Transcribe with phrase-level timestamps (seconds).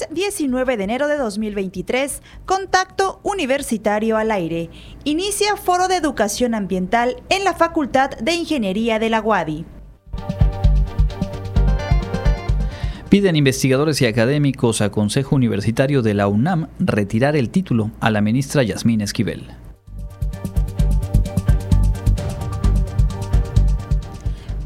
[0.00, 4.70] Jueves 19 de enero de 2023, Contacto Universitario al Aire.
[5.04, 9.64] Inicia Foro de Educación Ambiental en la Facultad de Ingeniería de la UADI.
[13.08, 18.20] Piden investigadores y académicos a Consejo Universitario de la UNAM retirar el título a la
[18.20, 19.48] ministra Yasmín Esquivel.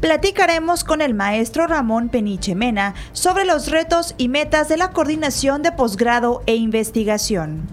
[0.05, 5.63] Platicaremos con el maestro Ramón Peniche Mena sobre los retos y metas de la coordinación
[5.63, 7.63] de posgrado e investigación.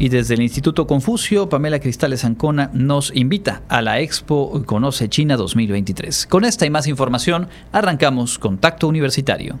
[0.00, 5.36] Y desde el Instituto Confucio, Pamela Cristales Ancona nos invita a la Expo Conoce China
[5.36, 6.26] 2023.
[6.26, 9.60] Con esta y más información, arrancamos Contacto Universitario.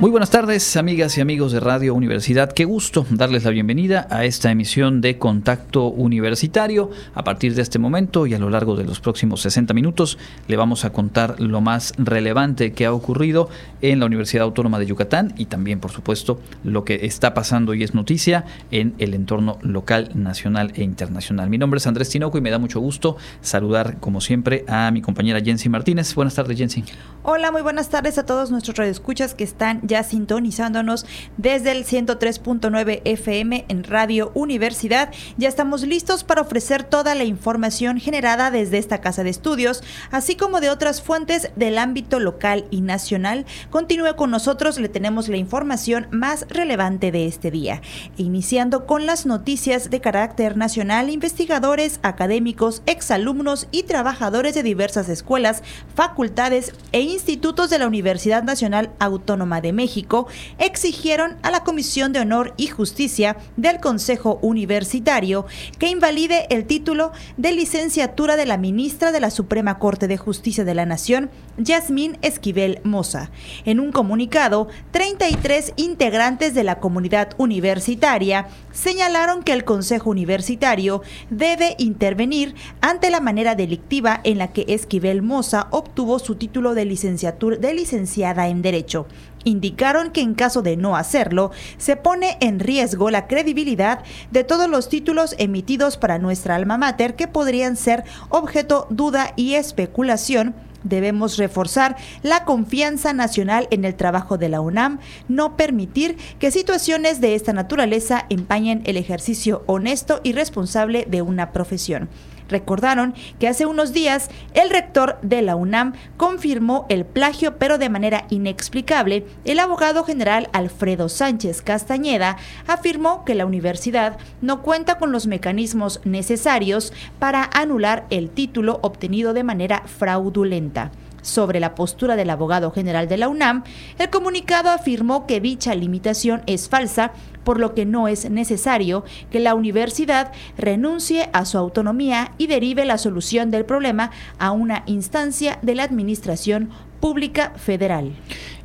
[0.00, 2.52] Muy buenas tardes, amigas y amigos de Radio Universidad.
[2.52, 6.90] Qué gusto darles la bienvenida a esta emisión de Contacto Universitario.
[7.14, 10.56] A partir de este momento y a lo largo de los próximos 60 minutos le
[10.56, 13.48] vamos a contar lo más relevante que ha ocurrido
[13.82, 17.82] en la Universidad Autónoma de Yucatán y también, por supuesto, lo que está pasando y
[17.82, 21.50] es noticia en el entorno local, nacional e internacional.
[21.50, 25.02] Mi nombre es Andrés Tinoco y me da mucho gusto saludar, como siempre, a mi
[25.02, 26.14] compañera Jensi Martínez.
[26.14, 26.84] Buenas tardes, Jensi.
[27.24, 31.04] Hola, muy buenas tardes a todos nuestros radioescuchas que están ya sintonizándonos
[31.36, 35.10] desde el 103.9 FM en Radio Universidad.
[35.36, 40.36] Ya estamos listos para ofrecer toda la información generada desde esta casa de estudios, así
[40.36, 43.46] como de otras fuentes del ámbito local y nacional.
[43.70, 47.82] Continúe con nosotros, le tenemos la información más relevante de este día.
[48.16, 55.62] Iniciando con las noticias de carácter nacional, investigadores, académicos, exalumnos y trabajadores de diversas escuelas,
[55.94, 60.26] facultades e institutos de la Universidad Nacional Autónoma de México
[60.58, 65.46] exigieron a la Comisión de Honor y Justicia del Consejo Universitario
[65.78, 70.64] que invalide el título de licenciatura de la ministra de la Suprema Corte de Justicia
[70.64, 73.30] de la Nación, Yasmín Esquivel Moza.
[73.64, 81.76] En un comunicado, 33 integrantes de la comunidad universitaria señalaron que el Consejo Universitario debe
[81.78, 87.56] intervenir ante la manera delictiva en la que Esquivel Moza obtuvo su título de licenciatura
[87.58, 89.06] de licenciada en Derecho
[89.44, 94.00] indicaron que en caso de no hacerlo, se pone en riesgo la credibilidad
[94.30, 99.54] de todos los títulos emitidos para nuestra alma mater que podrían ser objeto duda y
[99.54, 100.54] especulación
[100.84, 107.20] Debemos reforzar la confianza nacional en el trabajo de la UNAM, no permitir que situaciones
[107.20, 112.08] de esta naturaleza empañen el ejercicio honesto y responsable de una profesión.
[112.48, 117.88] Recordaron que hace unos días el rector de la UNAM confirmó el plagio, pero de
[117.88, 122.36] manera inexplicable, el abogado general Alfredo Sánchez Castañeda
[122.66, 129.32] afirmó que la universidad no cuenta con los mecanismos necesarios para anular el título obtenido
[129.32, 130.90] de manera fraudulenta
[131.22, 133.64] sobre la postura del abogado general de la UNAM,
[133.98, 137.12] el comunicado afirmó que dicha limitación es falsa,
[137.44, 142.84] por lo que no es necesario que la universidad renuncie a su autonomía y derive
[142.84, 146.70] la solución del problema a una instancia de la Administración
[147.00, 148.16] Pública Federal.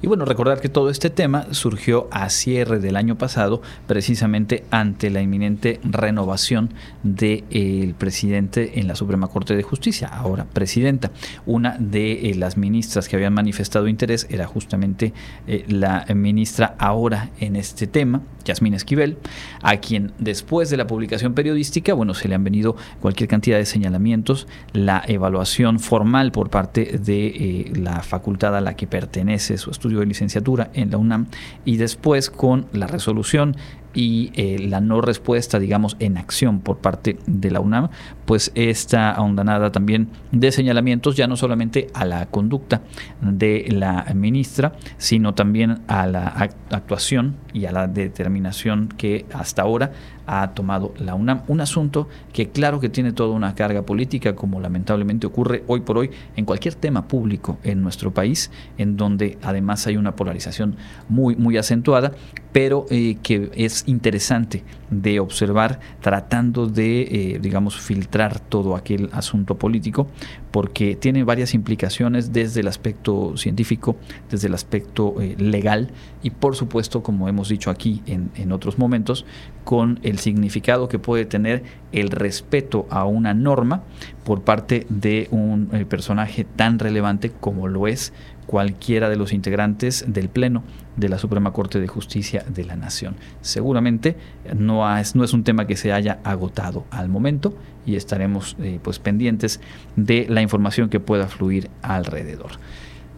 [0.04, 5.10] Y bueno, recordar que todo este tema surgió a cierre del año pasado, precisamente ante
[5.10, 11.12] la inminente renovación del presidente en la Suprema Corte de Justicia, ahora presidenta.
[11.46, 15.14] Una de eh, las ministras que habían manifestado interés era justamente
[15.48, 19.18] eh, la ministra ahora en este tema, Yasmín Esquivel,
[19.62, 23.66] a quien después de la publicación periodística, bueno, se le han venido cualquier cantidad de
[23.66, 29.72] señalamientos, la evaluación formal por parte de eh, la facultad a la que pertenece su
[29.72, 31.28] estudio de licenciatura en la UNAM
[31.66, 33.56] y después con la resolución
[33.94, 37.90] y eh, la no respuesta, digamos, en acción por parte de la UNAM,
[38.26, 42.82] pues esta ahondanada también de señalamientos ya no solamente a la conducta
[43.22, 46.28] de la ministra, sino también a la
[46.72, 49.92] actuación y a la determinación que hasta ahora
[50.26, 51.42] ha tomado la UNAM.
[51.48, 55.98] Un asunto que claro que tiene toda una carga política, como lamentablemente ocurre hoy por
[55.98, 60.76] hoy en cualquier tema público en nuestro país, en donde además hay una polarización
[61.10, 62.12] muy, muy acentuada,
[62.52, 69.58] pero eh, que es interesante de observar tratando de, eh, digamos, filtrar todo aquel asunto
[69.58, 70.08] político,
[70.54, 73.96] porque tiene varias implicaciones desde el aspecto científico,
[74.30, 75.90] desde el aspecto eh, legal
[76.22, 79.26] y por supuesto, como hemos dicho aquí en, en otros momentos,
[79.64, 83.82] con el significado que puede tener el respeto a una norma
[84.24, 88.14] por parte de un eh, personaje tan relevante como lo es
[88.46, 90.64] cualquiera de los integrantes del Pleno
[90.98, 93.16] de la Suprema Corte de Justicia de la Nación.
[93.42, 94.16] Seguramente
[94.56, 97.56] no es, no es un tema que se haya agotado al momento
[97.86, 99.60] y estaremos eh, pues pendientes
[99.96, 102.52] de la información que pueda fluir alrededor.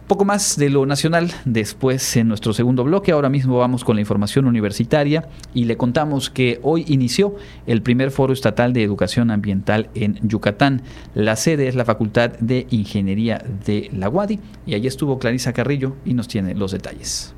[0.06, 3.10] Poco más de lo nacional después en nuestro segundo bloque.
[3.10, 7.34] Ahora mismo vamos con la información universitaria y le contamos que hoy inició
[7.66, 10.82] el primer foro estatal de educación ambiental en Yucatán.
[11.14, 15.96] La sede es la Facultad de Ingeniería de la UADI y allí estuvo Clarisa Carrillo
[16.04, 17.34] y nos tiene los detalles.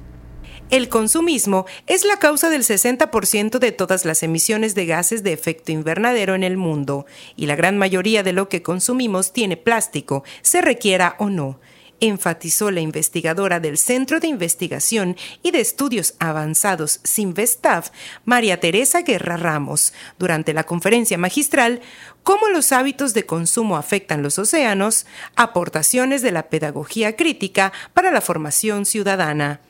[0.69, 5.73] El consumismo es la causa del 60% de todas las emisiones de gases de efecto
[5.73, 7.07] invernadero en el mundo,
[7.37, 11.59] y la gran mayoría de lo que consumimos tiene plástico, se requiera o no
[12.01, 17.91] enfatizó la investigadora del Centro de Investigación y de Estudios Avanzados Sinvestav,
[18.25, 21.81] María Teresa Guerra Ramos, durante la conferencia magistral
[22.23, 28.21] Cómo los hábitos de consumo afectan los océanos, aportaciones de la pedagogía crítica para la
[28.21, 29.61] formación ciudadana.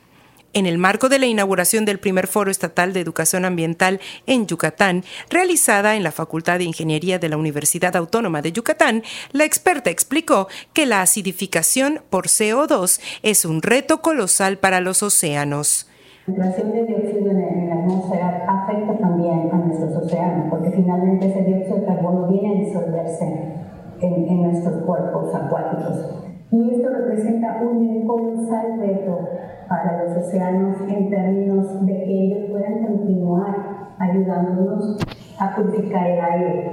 [0.51, 5.03] En el marco de la inauguración del primer Foro Estatal de Educación Ambiental en Yucatán,
[5.29, 10.47] realizada en la Facultad de Ingeniería de la Universidad Autónoma de Yucatán, la experta explicó
[10.73, 15.87] que la acidificación por CO2 es un reto colosal para los océanos.
[16.25, 21.77] La de dióxido en la atmósfera afecta también a nuestros océanos, porque finalmente ese dióxido
[21.77, 23.25] de carbono viene a disolverse
[24.01, 26.28] en nuestros cuerpos acuáticos.
[26.51, 29.19] Y esto representa un colosal reto
[29.67, 33.55] para los océanos en términos de que ellos puedan continuar
[33.99, 34.97] ayudándonos
[35.39, 36.71] a purificar el aire.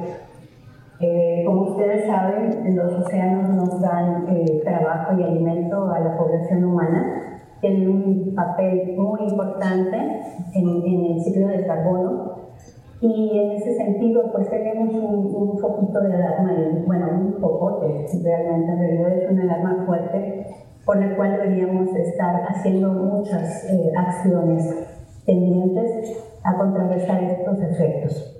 [0.98, 6.64] Eh, como ustedes saben, los océanos nos dan eh, trabajo y alimento a la población
[6.64, 9.96] humana, tienen un papel muy importante
[10.54, 12.45] en, en el ciclo del carbono
[13.00, 16.52] y en ese sentido, pues tenemos un, un de alarma,
[16.86, 20.46] bueno, un popote, realmente en realidad es una alarma fuerte,
[20.84, 24.74] por la cual deberíamos estar haciendo muchas eh, acciones
[25.26, 28.35] pendientes a contrarrestar estos efectos.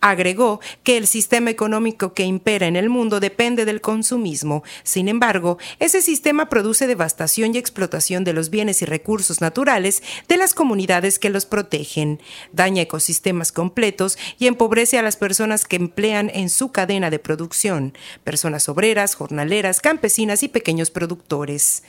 [0.00, 4.62] Agregó que el sistema económico que impera en el mundo depende del consumismo.
[4.82, 10.36] Sin embargo, ese sistema produce devastación y explotación de los bienes y recursos naturales de
[10.36, 12.20] las comunidades que los protegen,
[12.52, 17.94] daña ecosistemas completos y empobrece a las personas que emplean en su cadena de producción,
[18.22, 21.82] personas obreras, jornaleras, campesinas y pequeños productores.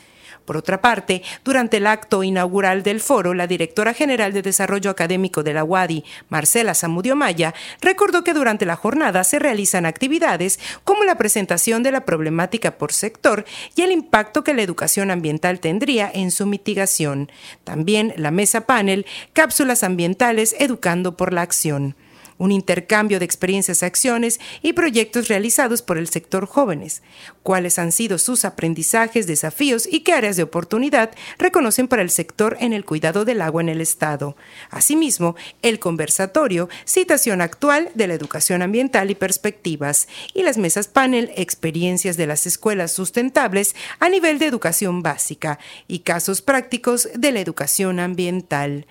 [0.47, 5.43] Por otra parte, durante el acto inaugural del foro, la directora general de Desarrollo Académico
[5.43, 11.03] de la UADI, Marcela Zamudio Maya, recordó que durante la jornada se realizan actividades como
[11.03, 13.43] la presentación de la problemática por sector
[13.75, 17.29] y el impacto que la educación ambiental tendría en su mitigación.
[17.65, 21.97] También la mesa panel, cápsulas ambientales educando por la acción
[22.37, 27.01] un intercambio de experiencias, acciones y proyectos realizados por el sector jóvenes,
[27.43, 32.57] cuáles han sido sus aprendizajes, desafíos y qué áreas de oportunidad reconocen para el sector
[32.59, 34.35] en el cuidado del agua en el Estado.
[34.69, 41.31] Asimismo, el conversatorio, citación actual de la educación ambiental y perspectivas, y las mesas panel,
[41.35, 47.39] experiencias de las escuelas sustentables a nivel de educación básica y casos prácticos de la
[47.39, 48.85] educación ambiental.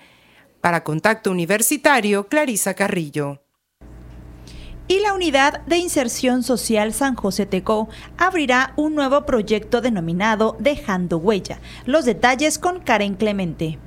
[0.61, 3.41] Para Contacto Universitario, Clarisa Carrillo.
[4.89, 11.17] Y la Unidad de Inserción Social San José Tecó abrirá un nuevo proyecto denominado Dejando
[11.17, 11.59] Huella.
[11.85, 13.79] Los detalles con Karen Clemente.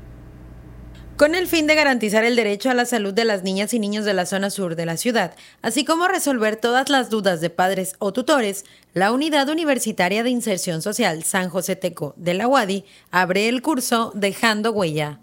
[1.16, 4.04] Con el fin de garantizar el derecho a la salud de las niñas y niños
[4.04, 7.94] de la zona sur de la ciudad, así como resolver todas las dudas de padres
[7.98, 13.48] o tutores, la Unidad Universitaria de Inserción Social San José Teco de la UADI abre
[13.48, 15.20] el curso Dejando Huella.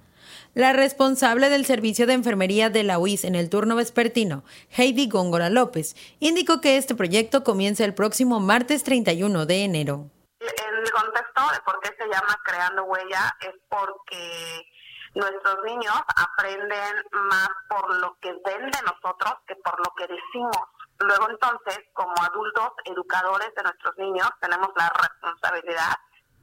[0.58, 4.44] La responsable del servicio de enfermería de la UIS en el turno vespertino,
[4.76, 10.10] Heidi Góngora López, indicó que este proyecto comienza el próximo martes 31 de enero.
[10.40, 14.66] El contexto de por qué se llama Creando Huella es porque
[15.14, 20.58] nuestros niños aprenden más por lo que ven de nosotros que por lo que decimos.
[20.98, 25.94] Luego entonces, como adultos educadores de nuestros niños, tenemos la responsabilidad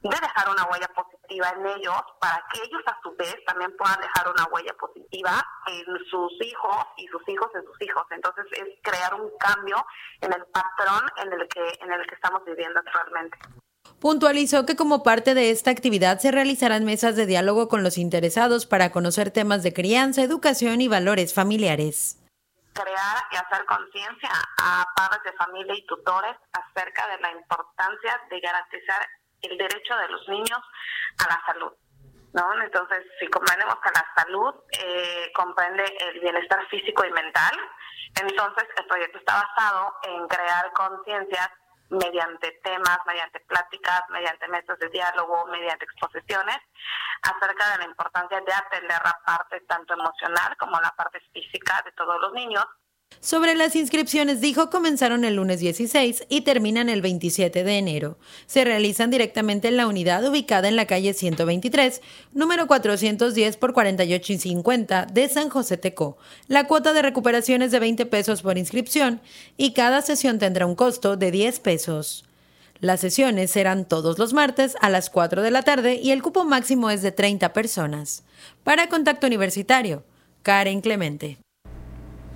[0.09, 3.99] de dejar una huella positiva en ellos para que ellos a su vez también puedan
[3.99, 8.03] dejar una huella positiva en sus hijos y sus hijos en sus hijos.
[8.11, 9.85] Entonces es crear un cambio
[10.21, 13.37] en el patrón en el que en el que estamos viviendo actualmente.
[13.99, 18.65] Puntualizó que como parte de esta actividad se realizarán mesas de diálogo con los interesados
[18.65, 22.19] para conocer temas de crianza, educación y valores familiares
[22.75, 24.29] crear y hacer conciencia
[24.61, 29.07] a padres de familia y tutores acerca de la importancia de garantizar
[29.45, 30.59] el derecho de los niños
[31.19, 31.71] a la salud.
[32.33, 32.61] ¿no?
[32.61, 37.53] Entonces, si comprendemos que la salud eh, comprende el bienestar físico y mental,
[38.21, 41.49] entonces el proyecto está basado en crear conciencias
[41.89, 46.57] mediante temas, mediante pláticas, mediante mesas de diálogo, mediante exposiciones,
[47.21, 51.91] acerca de la importancia de atender la parte tanto emocional como la parte física de
[51.93, 52.65] todos los niños
[53.25, 58.19] sobre las inscripciones dijo comenzaron el lunes 16 y terminan el 27 de enero.
[58.45, 64.31] Se realizan directamente en la unidad ubicada en la calle 123, número 410 por 48
[64.33, 66.19] y 50 de San José Tecó.
[66.47, 69.21] La cuota de recuperación es de 20 pesos por inscripción
[69.57, 72.25] y cada sesión tendrá un costo de 10 pesos.
[72.79, 76.45] Las sesiones serán todos los martes a las 4 de la tarde y el cupo
[76.45, 78.23] máximo es de 30 personas.
[78.63, 80.03] Para Contacto Universitario,
[80.43, 81.39] Karen Clemente.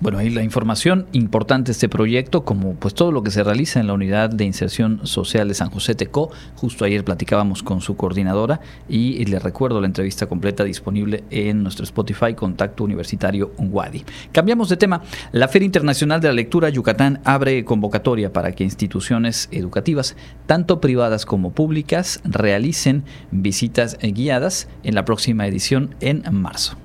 [0.00, 3.86] Bueno, ahí la información importante este proyecto, como pues todo lo que se realiza en
[3.86, 6.30] la unidad de inserción social de San José Tecó.
[6.56, 11.84] Justo ayer platicábamos con su coordinadora y le recuerdo la entrevista completa disponible en nuestro
[11.84, 14.02] Spotify Contacto Universitario Wadi.
[14.32, 15.02] Cambiamos de tema.
[15.32, 20.16] La Feria Internacional de la Lectura Yucatán abre convocatoria para que instituciones educativas,
[20.46, 26.78] tanto privadas como públicas, realicen visitas guiadas en la próxima edición en marzo.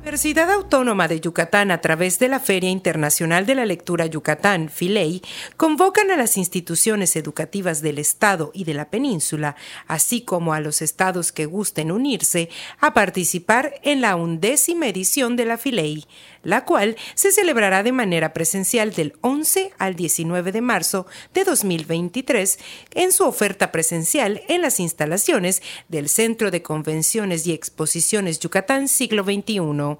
[0.00, 5.20] Universidad Autónoma de Yucatán, a través de la Feria Internacional de la Lectura Yucatán, FILEI,
[5.58, 10.80] convocan a las instituciones educativas del Estado y de la península, así como a los
[10.80, 12.48] estados que gusten unirse,
[12.80, 16.06] a participar en la undécima edición de la FILEI,
[16.42, 22.58] la cual se celebrará de manera presencial del 11 al 19 de marzo de 2023
[22.94, 29.24] en su oferta presencial en las instalaciones del Centro de Convenciones y Exposiciones Yucatán Siglo
[29.24, 29.98] XXI.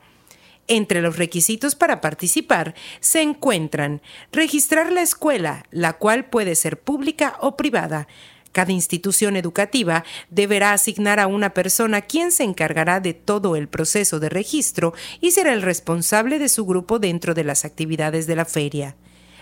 [0.69, 7.37] Entre los requisitos para participar se encuentran registrar la escuela, la cual puede ser pública
[7.41, 8.07] o privada,
[8.53, 14.21] cada institución educativa deberá asignar a una persona quien se encargará de todo el proceso
[14.21, 18.45] de registro y será el responsable de su grupo dentro de las actividades de la
[18.45, 18.97] feria.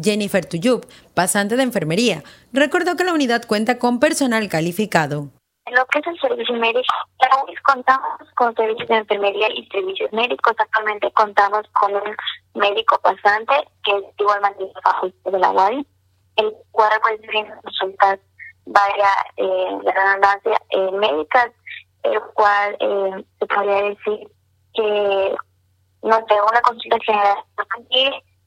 [0.00, 5.28] Jennifer Tuyub, pasante de enfermería, recordó que la unidad cuenta con personal calificado.
[5.66, 6.94] En lo que es el servicio médico,
[7.64, 10.54] contamos con servicios de enfermería y servicios médicos.
[10.58, 12.16] Actualmente contamos con un
[12.54, 13.52] médico pasante
[13.84, 15.86] que es igualmente bajo de la UADI,
[16.36, 18.18] el cual pues brinda consultas
[18.64, 21.50] vaya eh, redundancia eh, médicas,
[22.02, 24.28] el cual eh, se podría decir
[24.74, 25.36] que
[26.02, 27.36] nos da una consulta general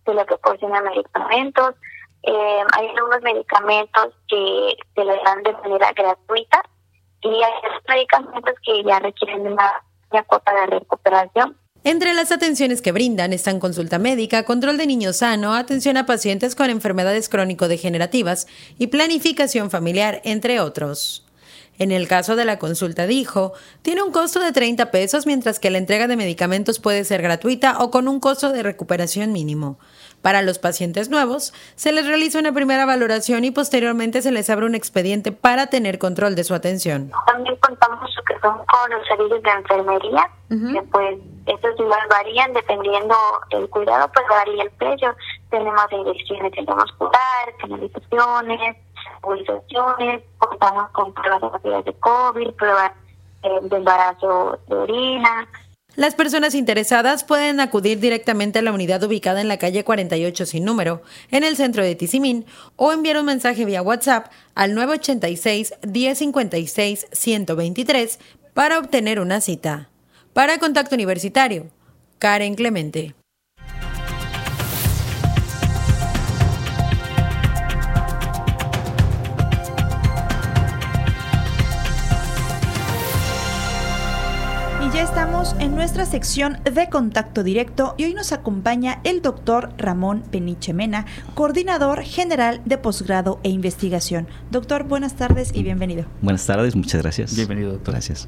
[0.05, 1.75] se le proporciona medicamentos.
[2.23, 6.61] Eh, hay algunos medicamentos que se le dan de manera gratuita
[7.21, 7.53] y hay
[7.87, 13.59] medicamentos que ya requieren una, una cuota de recuperación Entre las atenciones que brindan están
[13.59, 20.21] consulta médica, control de niño sano, atención a pacientes con enfermedades crónico-degenerativas y planificación familiar,
[20.23, 21.25] entre otros.
[21.81, 25.71] En el caso de la consulta dijo, tiene un costo de 30 pesos mientras que
[25.71, 29.79] la entrega de medicamentos puede ser gratuita o con un costo de recuperación mínimo.
[30.21, 34.67] Para los pacientes nuevos, se les realiza una primera valoración y posteriormente se les abre
[34.67, 37.11] un expediente para tener control de su atención.
[37.25, 43.15] También contamos que son con los servicios de enfermería, que pues estos igual varían dependiendo
[43.49, 45.15] del cuidado, pues varía el precio.
[45.49, 48.77] Tenemos inyecciones endovascular, canalizaciones,
[49.21, 52.91] nebulizaciones, contamos con pruebas de COVID, pruebas
[53.43, 55.47] eh, de embarazo de orina,
[55.97, 60.63] las personas interesadas pueden acudir directamente a la unidad ubicada en la calle 48 sin
[60.63, 62.45] número, en el centro de Tizimín,
[62.77, 68.19] o enviar un mensaje vía WhatsApp al 986 1056 123
[68.53, 69.89] para obtener una cita.
[70.31, 71.65] Para Contacto Universitario,
[72.19, 73.13] Karen Clemente.
[85.41, 90.71] Estamos en nuestra sección de contacto directo y hoy nos acompaña el doctor Ramón Peniche
[90.71, 94.27] Mena, coordinador general de posgrado e investigación.
[94.51, 96.05] Doctor, buenas tardes y bienvenido.
[96.21, 97.35] Buenas tardes, muchas gracias.
[97.35, 97.95] Bienvenido, doctor.
[97.95, 98.27] Gracias.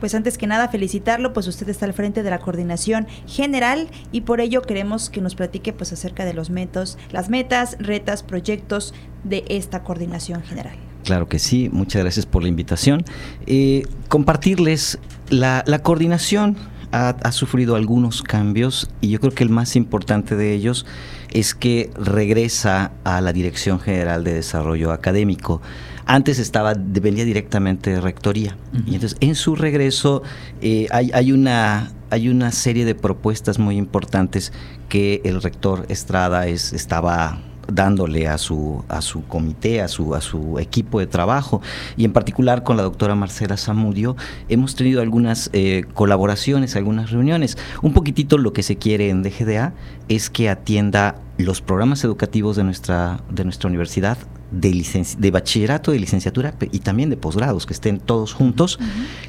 [0.00, 4.22] Pues antes que nada felicitarlo, pues usted está al frente de la coordinación general y
[4.22, 8.94] por ello queremos que nos platique pues acerca de los métodos, las metas, retas, proyectos
[9.22, 10.87] de esta coordinación general.
[11.08, 13.02] Claro que sí, muchas gracias por la invitación.
[13.46, 14.98] Eh, compartirles
[15.30, 16.58] la, coordinación
[16.92, 20.84] ha, sufrido algunos cambios y yo creo que el más importante de ellos
[21.30, 25.62] es que regresa a la Dirección General de Desarrollo Académico.
[26.04, 28.58] Antes estaba, dependía directamente de Rectoría.
[28.84, 30.22] Y entonces en su regreso
[30.60, 34.52] eh, hay, hay, una, hay una serie de propuestas muy importantes
[34.90, 37.40] que el rector Estrada es, estaba
[37.72, 41.60] dándole a su, a su comité, a su, a su equipo de trabajo,
[41.96, 44.16] y en particular con la doctora Marcela Zamudio,
[44.48, 47.56] hemos tenido algunas eh, colaboraciones, algunas reuniones.
[47.82, 49.72] Un poquitito lo que se quiere en DGDA
[50.08, 54.18] es que atienda los programas educativos de nuestra, de nuestra universidad
[54.50, 58.78] de, de bachillerato, de licenciatura y también de posgrados, que estén todos juntos,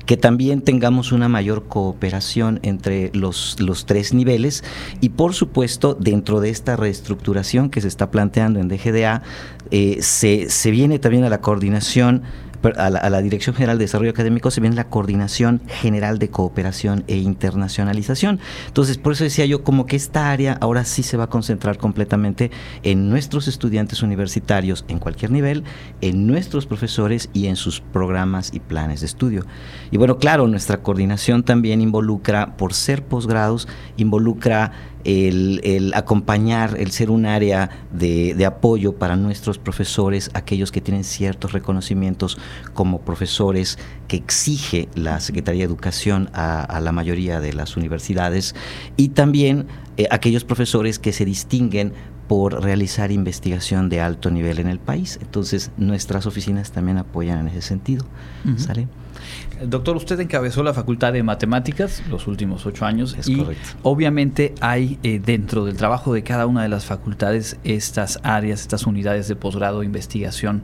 [0.05, 4.63] que también tengamos una mayor cooperación entre los, los tres niveles.
[5.01, 9.23] Y por supuesto dentro de esta reestructuración que se está planteando en DGDA,
[9.71, 12.23] eh, se, se viene también a la coordinación
[12.75, 17.17] a la, Dirección General de Desarrollo Académico se viene la Coordinación General de Cooperación e
[17.17, 18.39] Internacionalización.
[18.67, 21.77] Entonces, por eso decía yo, como que esta área ahora sí se va a concentrar
[21.77, 22.51] completamente
[22.83, 25.63] en nuestros estudiantes universitarios en cualquier nivel,
[26.01, 29.45] en nuestros profesores y en sus programas y planes de estudio.
[29.91, 33.67] Y bueno, claro, nuestra coordinación también involucra, por ser posgrados,
[33.97, 34.71] involucra
[35.03, 41.51] el, acompañar, el ser un área de, apoyo para nuestros profesores, aquellos que tienen ciertos
[41.51, 42.37] reconocimientos
[42.73, 48.55] como profesores que exige la Secretaría de Educación a, la mayoría de las universidades
[48.97, 51.93] y también eh, aquellos profesores que se distinguen
[52.29, 55.17] por realizar investigación de alto nivel en el país.
[55.19, 58.05] Entonces, nuestras oficinas también apoyan en ese sentido.
[58.55, 58.87] ¿Sale?
[59.65, 63.69] Doctor, usted encabezó la Facultad de Matemáticas los últimos ocho años es y correcto.
[63.83, 68.85] obviamente hay eh, dentro del trabajo de cada una de las facultades estas áreas, estas
[68.85, 70.61] unidades de posgrado, investigación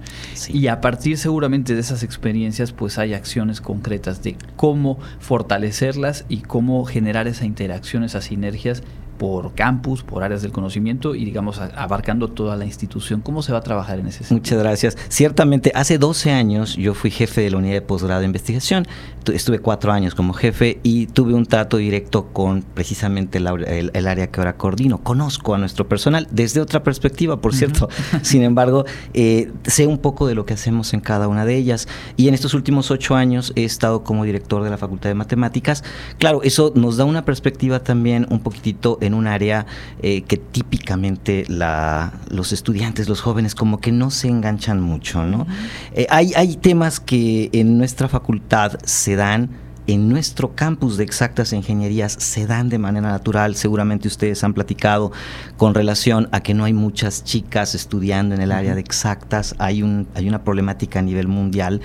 [0.48, 6.42] y a partir seguramente de esas experiencias pues hay acciones concretas de cómo fortalecerlas y
[6.42, 8.84] cómo generar esa interacción, esas sinergias
[9.18, 13.22] por campus, por áreas del conocimiento y digamos abarcando toda la institución.
[13.22, 14.38] ¿Cómo se va a trabajar en ese sentido?
[14.38, 14.98] Muchas gracias.
[15.10, 18.88] Ciertamente, hace 12 años yo fui jefe de la unidad de posgrado de investigación.
[19.34, 24.40] Estuve cuatro años como jefe y tuve un trato directo con precisamente el, área que
[24.40, 25.00] ahora coordino.
[25.00, 27.90] Conozco a nuestro personal desde otra perspectiva, por cierto.
[28.22, 31.88] Sin embargo, eh, sé un poco de lo que hacemos en cada una de ellas.
[32.18, 35.84] Y en estos últimos ocho años he estado como director de la Facultad de Matemáticas.
[36.20, 39.66] Claro, eso nos da una perspectiva también un poquitito en un área
[40.02, 45.48] eh, que típicamente la, los estudiantes, los jóvenes, como que no se enganchan mucho, ¿no?
[45.94, 51.54] Eh, hay, hay temas que en nuestra facultad se dan en nuestro campus de exactas
[51.54, 53.56] ingenierías se dan de manera natural.
[53.56, 55.12] Seguramente ustedes han platicado
[55.58, 59.56] con relación a que no hay muchas chicas estudiando en el área de exactas.
[59.60, 61.82] Hay, un, hay una problemática a nivel mundial.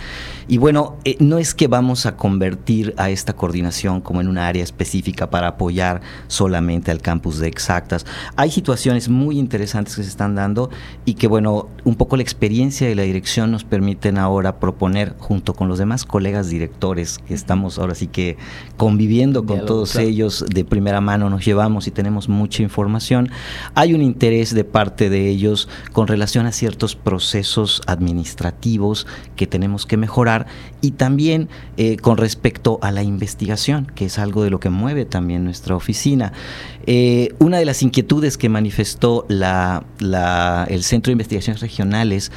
[0.48, 4.48] Y bueno, eh, no es que vamos a convertir a esta coordinación como en una
[4.48, 8.06] área específica para apoyar solamente al campus de exactas.
[8.36, 10.70] Hay situaciones muy interesantes que se están dando
[11.04, 15.54] y que bueno, un poco la experiencia y la dirección nos permiten ahora proponer junto
[15.54, 18.36] con los demás colegas directores que estamos ahora ahora sí que
[18.76, 23.30] conviviendo con todos ellos de primera mano nos llevamos y tenemos mucha información.
[23.74, 29.86] Hay un interés de parte de ellos con relación a ciertos procesos administrativos que tenemos
[29.86, 30.46] que mejorar
[30.80, 35.04] y también eh, con respecto a la investigación, que es algo de lo que mueve
[35.04, 36.32] también nuestra oficina.
[36.86, 39.84] Eh, una de las inquietudes que manifestó la,
[40.68, 42.30] el Centro de Investigaciones Regionales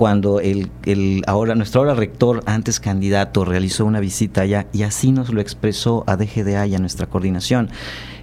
[0.00, 5.12] cuando el, el, ahora nuestro ahora rector, antes candidato, realizó una visita allá y así
[5.12, 7.68] nos lo expresó a DGDA y a nuestra coordinación.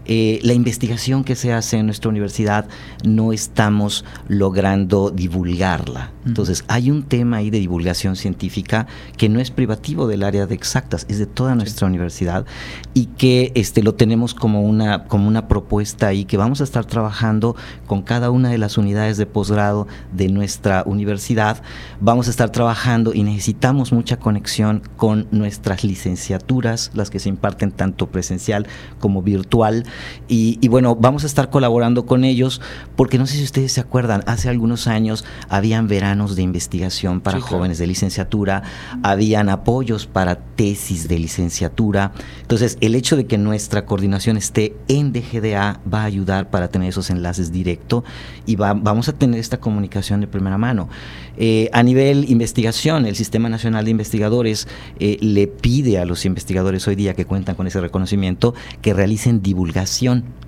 [0.10, 2.68] Eh, la investigación que se hace en nuestra universidad
[3.04, 6.12] no estamos logrando divulgarla.
[6.26, 10.56] Entonces, hay un tema ahí de divulgación científica que no es privativo del área de
[10.56, 12.46] exactas, es de toda nuestra universidad
[12.94, 16.86] y que este, lo tenemos como una, como una propuesta ahí que vamos a estar
[16.86, 21.62] trabajando con cada una de las unidades de posgrado de nuestra universidad.
[22.00, 27.72] Vamos a estar trabajando y necesitamos mucha conexión con nuestras licenciaturas, las que se imparten
[27.72, 28.68] tanto presencial
[29.00, 29.86] como virtual
[30.28, 32.62] y, bueno, vamos a estar colaborando con ellos
[32.96, 37.40] porque no sé si ustedes se acuerdan, hace algunos años habían veranos de investigación para
[37.40, 38.64] jóvenes de licenciatura,
[39.04, 42.12] habían apoyos para tesis de licenciatura.
[42.42, 46.90] Entonces, el hecho de que nuestra coordinación esté en DGDA va a ayudar para tener
[46.90, 48.04] esos enlaces directos
[48.46, 50.90] y vamos a tener esta comunicación de primera mano.
[51.38, 54.68] Eh, a nivel investigación, el Sistema Nacional de Investigadores
[55.00, 59.42] eh, le pide a los investigadores hoy día que cuentan con ese reconocimiento que realicen
[59.42, 59.87] divulgación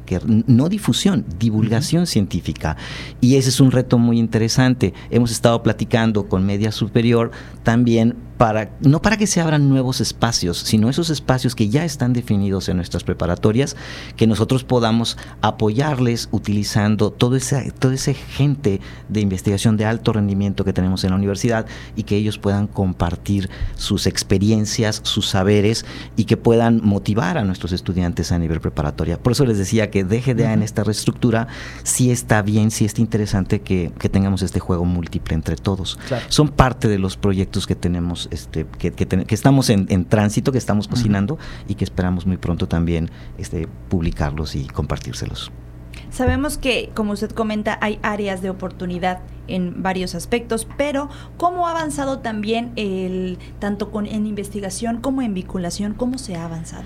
[0.05, 2.77] que, no difusión, divulgación científica.
[3.21, 4.93] Y ese es un reto muy interesante.
[5.09, 7.31] Hemos estado platicando con Media Superior
[7.63, 12.13] también para, no para que se abran nuevos espacios, sino esos espacios que ya están
[12.13, 13.75] definidos en nuestras preparatorias,
[14.15, 20.63] que nosotros podamos apoyarles utilizando todo ese, toda esa gente de investigación de alto rendimiento
[20.63, 21.65] que tenemos en la universidad
[21.97, 27.73] y que ellos puedan compartir sus experiencias, sus saberes y que puedan motivar a nuestros
[27.73, 29.21] estudiantes a nivel preparatoria.
[29.21, 31.49] Por eso les decía que DGDA en esta reestructura
[31.83, 35.99] sí está bien, sí está interesante que, tengamos este juego múltiple entre todos.
[36.29, 41.37] Son parte de los proyectos que tenemos este, que, estamos en, tránsito, que estamos cocinando
[41.67, 45.51] y que esperamos muy pronto también este, publicarlos y compartírselos.
[46.11, 51.71] Sabemos que, como usted comenta, hay áreas de oportunidad en varios aspectos, pero ¿cómo ha
[51.71, 55.93] avanzado también el tanto con en investigación como en vinculación?
[55.93, 56.85] ¿Cómo se ha avanzado?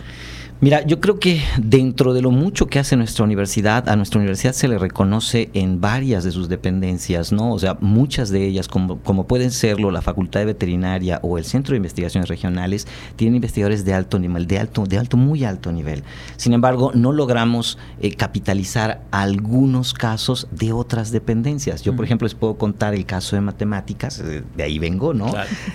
[0.63, 4.53] Mira, yo creo que dentro de lo mucho que hace nuestra universidad, a nuestra universidad
[4.53, 7.51] se le reconoce en varias de sus dependencias, ¿no?
[7.51, 11.43] O sea, muchas de ellas, como, como pueden serlo la Facultad de Veterinaria o el
[11.43, 15.69] Centro de Investigaciones Regionales, tienen investigadores de alto nivel, de alto, de alto, muy alto
[15.73, 16.05] nivel.
[16.37, 21.81] Sin embargo, no logramos eh, capitalizar algunos casos de otras dependencias.
[21.81, 25.27] Yo, por ejemplo, les puedo contar el caso de matemáticas, eh, de ahí vengo, ¿no?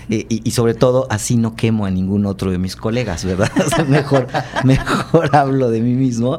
[0.08, 3.52] Eh, y, y, sobre todo, así no quemo a ningún otro de mis colegas, ¿verdad?
[3.86, 4.28] mejor,
[4.64, 4.77] mejor
[5.32, 6.38] hablo de mí mismo.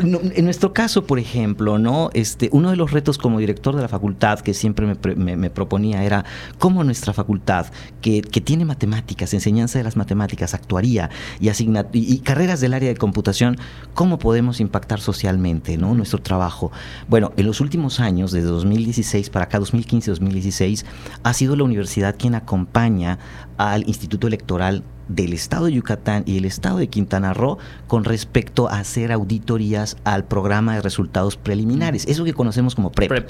[0.00, 2.10] En nuestro caso, por ejemplo, ¿no?
[2.14, 6.24] Este, uno de los retos como director de la facultad que siempre me, proponía era
[6.58, 7.66] cómo nuestra facultad,
[8.00, 11.10] que, tiene matemáticas, enseñanza de las matemáticas, actuaría
[11.40, 11.50] y,
[11.92, 13.56] y, carreras del área de computación,
[13.94, 15.94] cómo podemos impactar socialmente ¿no?
[15.94, 16.70] nuestro trabajo.
[17.08, 20.84] Bueno, en los últimos años, desde 2016 para acá, 2015-2016,
[21.24, 23.18] ha sido la universidad quien acompaña
[23.56, 28.68] al Instituto Electoral del Estado de Yucatán y el Estado de Quintana Roo con respecto
[28.68, 33.28] a hacer auditorías al programa de resultados preliminares, eso que conocemos como PREP.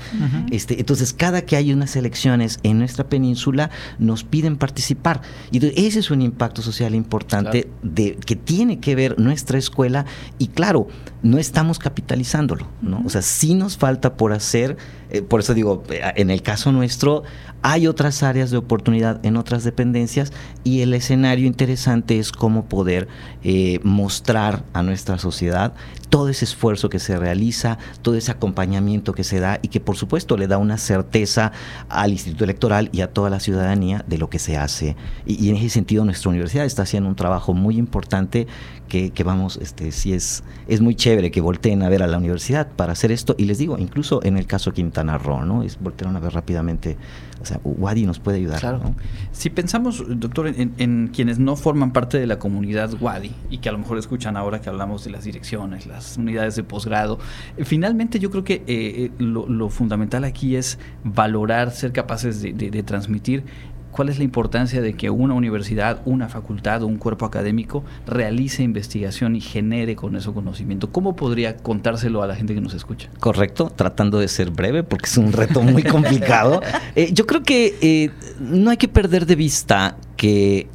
[0.51, 5.23] este, entonces, cada que hay unas elecciones en nuestra península, nos piden participar.
[5.51, 10.07] Y ese es un impacto social importante de, que tiene que ver nuestra escuela
[10.39, 10.89] y claro,
[11.23, 13.03] no estamos capitalizándolo, ¿no?
[13.05, 14.77] O sea, sí nos falta por hacer,
[15.11, 17.25] eh, por eso digo, eh, en el caso nuestro,
[17.63, 20.33] hay otras áreas de oportunidad en otras dependencias
[20.65, 23.09] y el escenario interesante es cómo poder
[23.43, 25.73] eh, mostrar a nuestra sociedad
[26.11, 29.97] todo ese esfuerzo que se realiza, todo ese acompañamiento que se da y que por
[29.97, 31.53] supuesto le da una certeza
[31.89, 34.97] al Instituto Electoral y a toda la ciudadanía de lo que se hace.
[35.27, 38.47] Y, en ese sentido nuestra universidad está haciendo un trabajo muy importante
[38.89, 42.69] que, vamos, este, sí es, es muy chévere que volteen a ver a la universidad
[42.69, 43.35] para hacer esto.
[43.37, 45.63] Y les digo, incluso en el caso Quintana Roo, ¿no?
[45.63, 46.97] Es voltearon a ver rápidamente
[47.41, 48.61] o sea, Wadi nos puede ayudar.
[48.61, 48.95] Claro.
[49.33, 53.73] Si pensamos, doctor, en, quienes no forman parte de la comunidad Wadi y que a
[53.73, 57.19] lo mejor escuchan ahora que hablamos de las direcciones, las unidades de posgrado,
[57.57, 62.83] eh, finalmente yo creo que eh, eh, lo, fundamental aquí es valorar, ser capaces de
[62.83, 63.45] transmitir
[63.91, 68.63] ¿Cuál es la importancia de que una universidad, una facultad o un cuerpo académico realice
[68.63, 70.93] investigación y genere con eso conocimiento?
[70.93, 73.09] ¿Cómo podría contárselo a la gente que nos escucha?
[73.19, 76.61] Correcto, tratando de ser breve porque es un reto muy complicado.
[76.95, 80.69] Eh, yo creo que eh, no hay que perder de vista que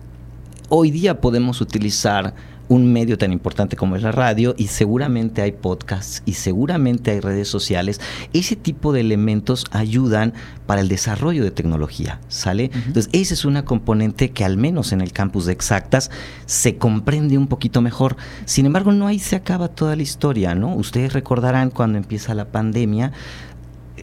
[0.70, 2.34] hoy día podemos utilizar
[2.74, 7.20] un medio tan importante como es la radio y seguramente hay podcasts y seguramente hay
[7.20, 8.02] redes sociales.
[8.34, 10.34] Ese tipo de elementos ayudan
[10.66, 12.72] para el desarrollo de tecnología, ¿sale?
[12.74, 16.10] Entonces, esa es una componente que al menos en el campus de exactas
[16.48, 18.18] se comprende un poquito mejor.
[18.46, 20.74] Sin embargo, no ahí se acaba toda la historia, ¿no?
[20.74, 23.12] Ustedes recordarán cuando empieza la pandemia,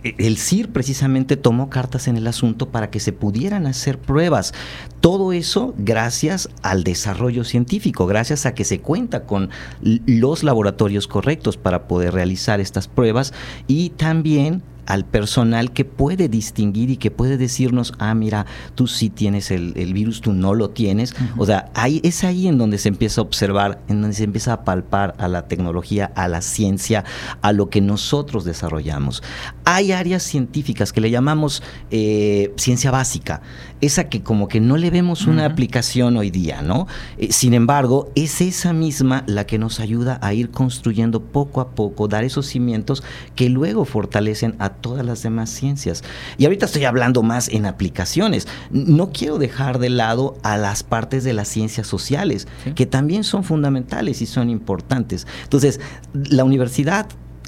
[0.02, 4.54] el CIR precisamente tomó cartas en el asunto para que se pudieran hacer pruebas.
[5.00, 11.56] Todo eso gracias al desarrollo científico, gracias a que se cuenta con los laboratorios correctos
[11.56, 13.32] para poder realizar estas pruebas
[13.66, 19.08] y también al personal que puede distinguir y que puede decirnos, ah, mira, tú sí
[19.08, 21.14] tienes el, virus, tú no lo tienes.
[21.38, 24.52] O sea, ahí, es ahí en donde se empieza a observar, en donde se empieza
[24.52, 27.04] a palpar a la tecnología, a la ciencia,
[27.40, 29.22] a lo que nosotros desarrollamos.
[29.64, 33.42] Hay áreas científicas que le llamamos eh, ciencia básica,
[33.80, 36.88] esa que como que no le vemos una aplicación hoy día, ¿no?
[37.16, 41.70] Eh, sin embargo, es esa misma la que nos ayuda a ir construyendo poco a
[41.70, 43.04] poco, dar esos cimientos
[43.36, 46.02] que luego fortalecen a todas las demás ciencias.
[46.38, 48.46] Y ahorita estoy hablando más en aplicaciones.
[48.70, 53.44] No quiero dejar de lado a las partes de las ciencias sociales, que también son
[53.44, 55.26] fundamentales y son importantes.
[55.44, 55.80] Entonces,
[56.12, 57.06] la universidad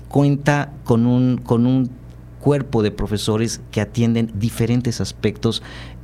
[0.09, 1.91] cuenta con un, con un
[2.43, 5.63] cuerpo de profesores que atienden diferentes aspectos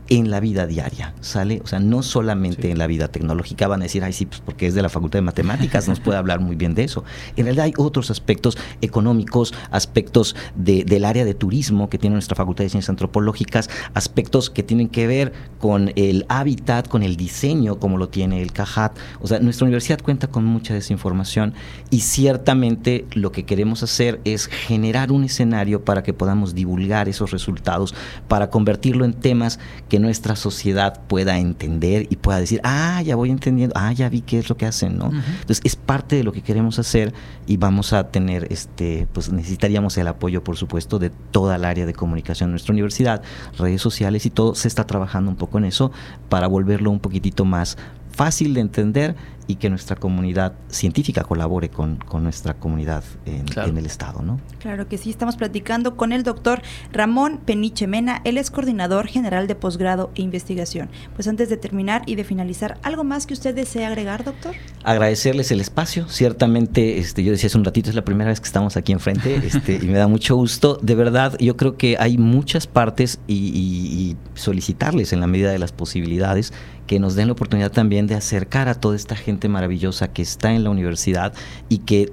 [0.08, 1.60] en la vida diaria, ¿sale?
[1.62, 4.66] O sea, no solamente en la vida tecnológica van a decir, ay, sí, pues porque
[4.66, 7.04] es de la Facultad de Matemáticas, nos puede hablar muy bien de eso.
[7.36, 12.64] En realidad hay otros aspectos económicos, aspectos del área de turismo que tiene nuestra Facultad
[12.64, 17.98] de Ciencias Antropológicas, aspectos que tienen que ver con el hábitat, con el diseño, como
[17.98, 18.96] lo tiene el CAJAT.
[19.20, 21.54] O sea, nuestra universidad cuenta con mucha desinformación
[21.90, 27.30] y ciertamente lo que queremos hacer es generar un escenario para que podamos divulgar esos
[27.30, 27.94] resultados,
[28.26, 33.30] para convertirlo en temas que nuestra sociedad pueda entender y pueda decir, ah, ya voy
[33.30, 35.06] entendiendo, ah, ya vi qué es lo que hacen, ¿no?
[35.06, 37.12] Entonces es parte de lo que queremos hacer
[37.46, 41.86] y vamos a tener, este, pues necesitaríamos el apoyo, por supuesto, de toda el área
[41.86, 43.22] de comunicación de nuestra universidad,
[43.58, 45.92] redes sociales y todo, se está trabajando un poco en eso
[46.28, 47.76] para volverlo un poquitito más
[48.10, 49.14] fácil de entender
[49.48, 54.22] y que nuestra comunidad científica colabore con, nuestra comunidad en, el Estado.
[54.22, 54.38] ¿no?
[54.60, 56.60] Claro que sí, estamos platicando con el doctor
[56.92, 60.90] Ramón Peniche Mena, él es coordinador general de posgrado e investigación.
[61.16, 64.54] Pues antes de terminar y de finalizar, ¿algo más que usted desee agregar, doctor?
[64.84, 68.46] Agradecerles el espacio, ciertamente, este, yo decía hace un ratito, es la primera vez que
[68.46, 70.78] estamos aquí enfrente este, y me da mucho gusto.
[70.82, 75.72] De verdad, yo creo que hay muchas partes y solicitarles en la medida de las
[75.72, 76.52] posibilidades
[76.88, 80.52] que nos den la oportunidad también de acercar a toda esta gente maravillosa que está
[80.52, 81.32] en la universidad
[81.68, 82.12] y que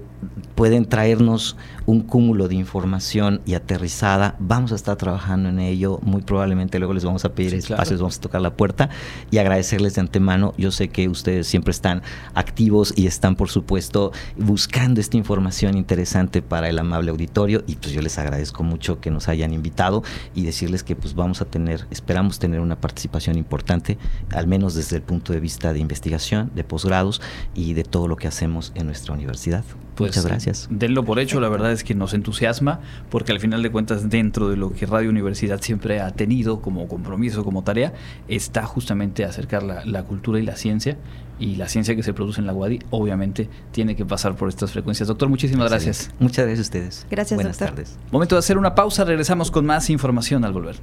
[0.56, 4.36] pueden traernos un cúmulo de información y aterrizada.
[4.40, 6.00] Vamos a estar trabajando en ello.
[6.02, 8.90] Muy probablemente luego les vamos a pedir espacios, vamos a tocar la puerta
[9.32, 10.54] y agradecerles de antemano.
[10.58, 12.02] Yo sé que ustedes siempre están
[12.34, 17.94] activos y están, por supuesto, buscando esta información interesante para el amable auditorio y pues
[17.94, 21.88] yo les agradezco mucho que nos hayan invitado y decirles que pues vamos a tener,
[21.92, 23.98] esperamos tener una participación importante,
[24.32, 27.22] al menos desde el punto de vista de investigación, de posgrados
[27.54, 29.64] y de todo lo que hacemos en nuestra universidad.
[29.96, 30.68] Pues, Muchas gracias.
[30.70, 34.50] Denlo por hecho, la verdad es que nos entusiasma, porque al final de cuentas, dentro
[34.50, 37.94] de lo que Radio Universidad siempre ha tenido como compromiso, como tarea,
[38.28, 40.98] está justamente acercar la, cultura y la ciencia.
[41.38, 44.72] Y la ciencia que se produce en la UADI, obviamente, tiene que pasar por estas
[44.72, 45.08] frecuencias.
[45.08, 46.12] Doctor, muchísimas gracias.
[46.20, 47.08] Muchas gracias a ustedes.
[47.12, 47.76] Gracias, Buenas doctor.
[47.76, 47.98] tardes.
[48.12, 50.76] Momento de hacer una pausa, regresamos con más información al volver.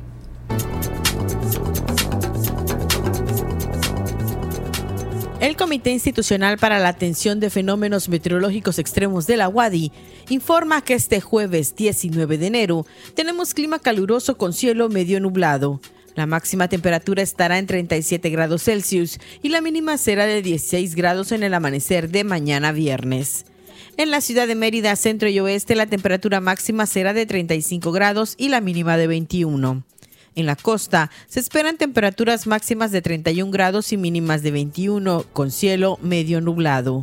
[5.42, 9.90] El Comité Institucional para la Atención de Fenómenos Meteorológicos Extremos de la UADI
[10.28, 15.80] informa que este jueves 19 de enero tenemos clima caluroso con cielo medio nublado.
[16.14, 21.32] La máxima temperatura estará en 37 grados Celsius y la mínima será de 16 grados
[21.32, 23.44] en el amanecer de mañana viernes.
[23.96, 28.36] En la ciudad de Mérida, centro y oeste, la temperatura máxima será de 35 grados
[28.38, 29.82] y la mínima de 21.
[30.34, 35.50] En la costa se esperan temperaturas máximas de 31 grados y mínimas de 21, con
[35.50, 37.02] cielo medio nublado.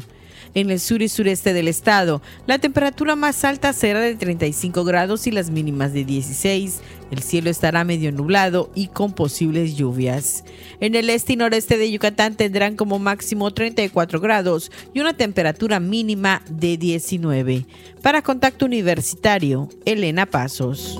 [0.55, 5.27] En el sur y sureste del estado, la temperatura más alta será de 35 grados
[5.27, 6.81] y las mínimas de 16.
[7.11, 10.43] El cielo estará medio nublado y con posibles lluvias.
[10.79, 15.79] En el este y noreste de Yucatán tendrán como máximo 34 grados y una temperatura
[15.79, 17.65] mínima de 19.
[18.01, 20.99] Para Contacto Universitario, Elena Pasos.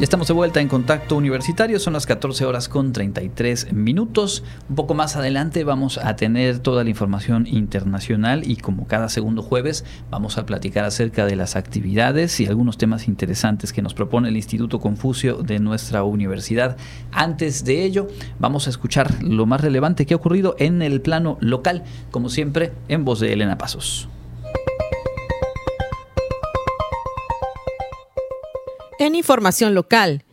[0.00, 4.42] Ya estamos de vuelta en Contacto Universitario, son las 14 horas con 33 minutos.
[4.70, 9.42] Un poco más adelante vamos a tener toda la información internacional y como cada segundo
[9.42, 14.30] jueves vamos a platicar acerca de las actividades y algunos temas interesantes que nos propone
[14.30, 16.78] el Instituto Confucio de nuestra universidad.
[17.12, 18.08] Antes de ello,
[18.38, 22.72] vamos a escuchar lo más relevante que ha ocurrido en el plano local, como siempre,
[22.88, 24.08] en voz de Elena Pasos.
[29.00, 30.24] En información local,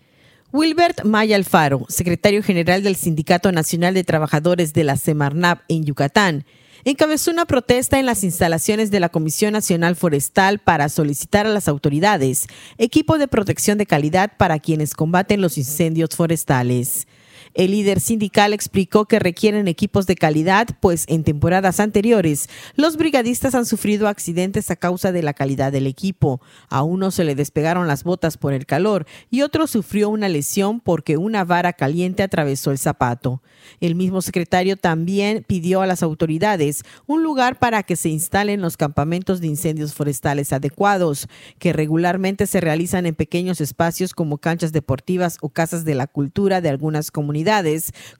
[0.51, 6.43] Wilbert Maya Alfaro, secretario general del Sindicato Nacional de Trabajadores de la Semarnap en Yucatán,
[6.83, 11.69] encabezó una protesta en las instalaciones de la Comisión Nacional Forestal para solicitar a las
[11.69, 17.07] autoridades equipo de protección de calidad para quienes combaten los incendios forestales.
[17.57, 23.55] El líder sindical explicó que requieren equipos de calidad, pues en temporadas anteriores los brigadistas
[23.55, 26.39] han sufrido accidentes a causa de la calidad del equipo.
[26.69, 30.79] A uno se le despegaron las botas por el calor y otro sufrió una lesión
[30.79, 33.41] porque una vara caliente atravesó el zapato.
[33.81, 38.77] El mismo secretario también pidió a las autoridades un lugar para que se instalen los
[38.77, 45.39] campamentos de incendios forestales adecuados, que regularmente se realizan en pequeños espacios como canchas deportivas
[45.41, 47.46] o casas de la cultura de algunas comunidades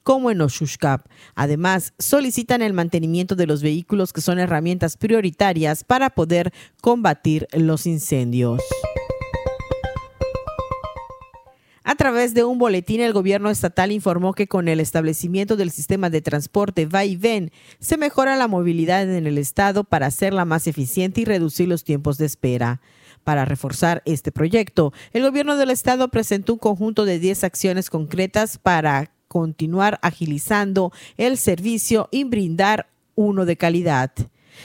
[0.04, 1.08] como en Oshushkap.
[1.36, 7.86] Además, solicitan el mantenimiento de los vehículos que son herramientas prioritarias para poder combatir los
[7.86, 8.62] incendios.
[11.90, 16.10] A través de un boletín, el gobierno estatal informó que con el establecimiento del sistema
[16.10, 20.68] de transporte va y ven, se mejora la movilidad en el estado para hacerla más
[20.68, 22.82] eficiente y reducir los tiempos de espera.
[23.24, 28.58] Para reforzar este proyecto, el gobierno del estado presentó un conjunto de 10 acciones concretas
[28.58, 34.12] para continuar agilizando el servicio y brindar uno de calidad.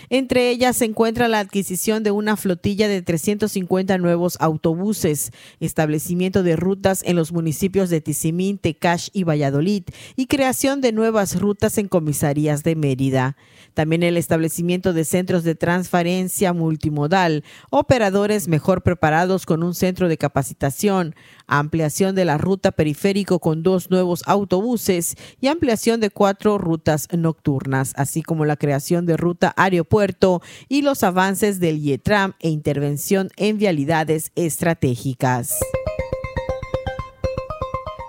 [0.08, 5.30] Entre ellas se encuentra la adquisición de una flotilla de 350 nuevos autobuses,
[5.60, 9.84] establecimiento de rutas en los municipios de Tizimín, Tecash y Valladolid
[10.16, 13.36] y creación de nuevas rutas en comisarías de Mérida.
[13.74, 20.18] También el establecimiento de centros de transferencia multimodal, operadores mejor preparados con un centro de
[20.18, 21.14] capacitación,
[21.46, 27.92] ampliación de la ruta periférico con dos nuevos autobuses y ampliación de cuatro rutas nocturnas,
[27.96, 33.58] así como la creación de ruta aeropuerto y los avances del IETRAM e intervención en
[33.58, 35.58] vialidades estratégicas.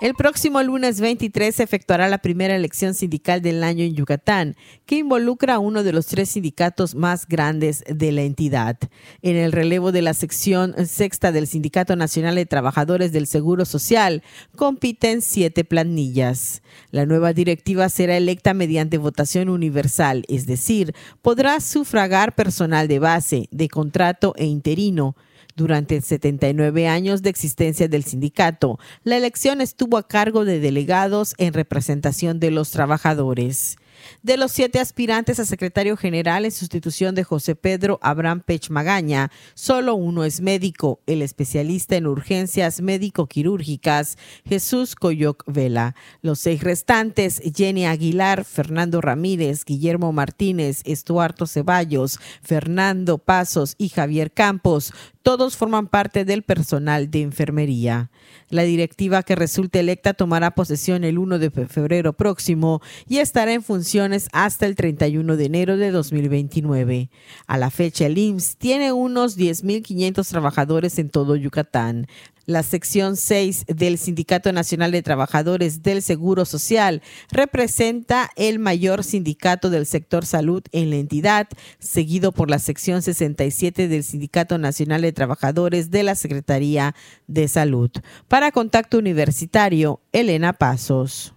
[0.03, 4.97] El próximo lunes 23 se efectuará la primera elección sindical del año en Yucatán, que
[4.97, 8.77] involucra a uno de los tres sindicatos más grandes de la entidad.
[9.21, 14.23] En el relevo de la sección sexta del Sindicato Nacional de Trabajadores del Seguro Social,
[14.57, 16.63] compiten siete planillas.
[16.91, 23.47] La nueva directiva será electa mediante votación universal, es decir, podrá sufragar personal de base,
[23.51, 25.15] de contrato e interino
[25.55, 31.53] durante 79 años de existencia del sindicato, la elección estuvo a cargo de delegados en
[31.53, 33.77] representación de los trabajadores.
[34.21, 39.31] De los siete aspirantes a secretario general en sustitución de José Pedro Abraham Pech Magaña,
[39.53, 45.95] solo uno es médico, el especialista en urgencias médico-quirúrgicas, Jesús Coyoc Vela.
[46.21, 54.31] Los seis restantes, Jenny Aguilar, Fernando Ramírez, Guillermo Martínez, Estuardo Ceballos, Fernando Pasos y Javier
[54.31, 58.11] Campos, todos forman parte del personal de enfermería.
[58.49, 63.63] La directiva que resulte electa tomará posesión el 1 de febrero próximo y estará en
[63.63, 67.09] funciones hasta el 31 de enero de 2029.
[67.47, 72.07] A la fecha, el IMSS tiene unos 10.500 trabajadores en todo Yucatán.
[72.45, 77.01] La sección 6 del Sindicato Nacional de Trabajadores del Seguro Social
[77.31, 81.47] representa el mayor sindicato del sector salud en la entidad,
[81.79, 86.95] seguido por la sección 67 del Sindicato Nacional de Trabajadores de la Secretaría
[87.27, 87.91] de Salud.
[88.27, 91.33] Para Contacto Universitario, Elena Pasos.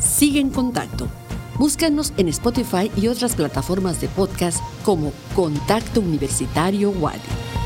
[0.00, 1.06] Sigue en contacto.
[1.58, 7.59] Búscanos en Spotify y otras plataformas de podcast como Contacto Universitario Wadi.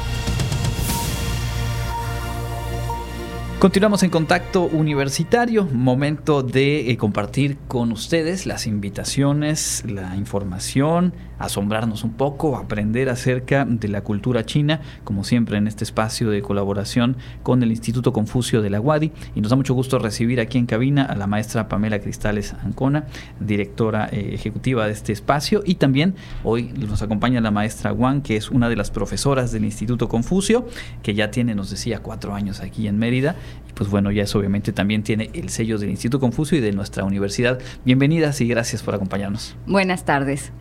[3.60, 12.04] Continuamos en contacto universitario, momento de eh, compartir con ustedes las invitaciones, la información, asombrarnos
[12.04, 17.16] un poco, aprender acerca de la cultura china, como siempre en este espacio de colaboración
[17.42, 19.12] con el Instituto Confucio de la UADI.
[19.34, 23.06] Y nos da mucho gusto recibir aquí en cabina a la maestra Pamela Cristales Ancona,
[23.40, 25.62] directora eh, ejecutiva de este espacio.
[25.64, 29.64] Y también hoy nos acompaña la maestra Wang, que es una de las profesoras del
[29.64, 30.66] Instituto Confucio,
[31.02, 33.36] que ya tiene, nos decía, cuatro años aquí en Mérida.
[33.68, 36.72] Y pues bueno, ya eso obviamente también tiene el sello del Instituto Confucio y de
[36.72, 37.58] nuestra universidad.
[37.84, 39.56] Bienvenidas y gracias por acompañarnos.
[39.66, 40.52] Buenas tardes.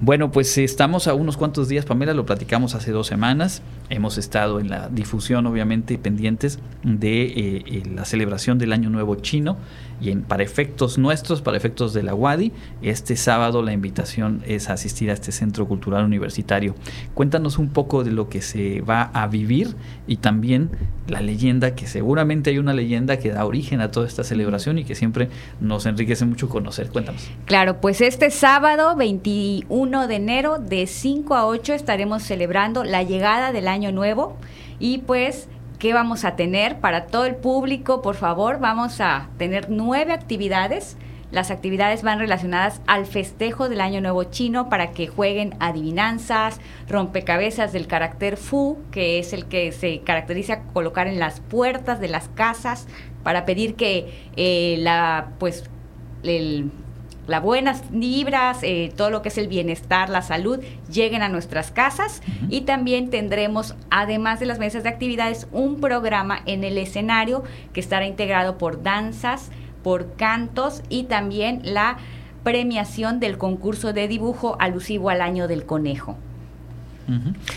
[0.00, 3.62] Bueno, pues estamos a unos cuantos días, Pamela, lo platicamos hace dos semanas.
[3.90, 9.16] Hemos estado en la difusión, obviamente, pendientes de eh, eh, la celebración del Año Nuevo
[9.16, 9.56] Chino.
[10.00, 14.70] Y en, para efectos nuestros, para efectos de la UADI, este sábado la invitación es
[14.70, 16.76] asistir a este Centro Cultural Universitario.
[17.14, 19.74] Cuéntanos un poco de lo que se va a vivir
[20.06, 20.70] y también
[21.08, 24.84] la leyenda, que seguramente hay una leyenda que da origen a toda esta celebración y
[24.84, 25.30] que siempre
[25.60, 26.90] nos enriquece mucho conocer.
[26.90, 27.28] Cuéntanos.
[27.46, 33.52] Claro, pues este sábado 21 de enero de 5 a 8 estaremos celebrando la llegada
[33.52, 34.36] del año nuevo
[34.78, 38.02] y pues ¿Qué vamos a tener para todo el público?
[38.02, 40.96] Por favor, vamos a tener nueve actividades.
[41.30, 46.58] Las actividades van relacionadas al festejo del Año Nuevo Chino para que jueguen adivinanzas,
[46.88, 52.08] rompecabezas del carácter Fu, que es el que se caracteriza colocar en las puertas de
[52.08, 52.88] las casas
[53.22, 55.62] para pedir que eh, la pues
[56.24, 56.72] el
[57.28, 60.60] las buenas vibras, eh, todo lo que es el bienestar, la salud,
[60.90, 66.40] lleguen a nuestras casas y también tendremos, además de las mesas de actividades, un programa
[66.46, 69.50] en el escenario que estará integrado por danzas,
[69.82, 71.98] por cantos y también la
[72.44, 76.16] premiación del concurso de dibujo alusivo al año del conejo.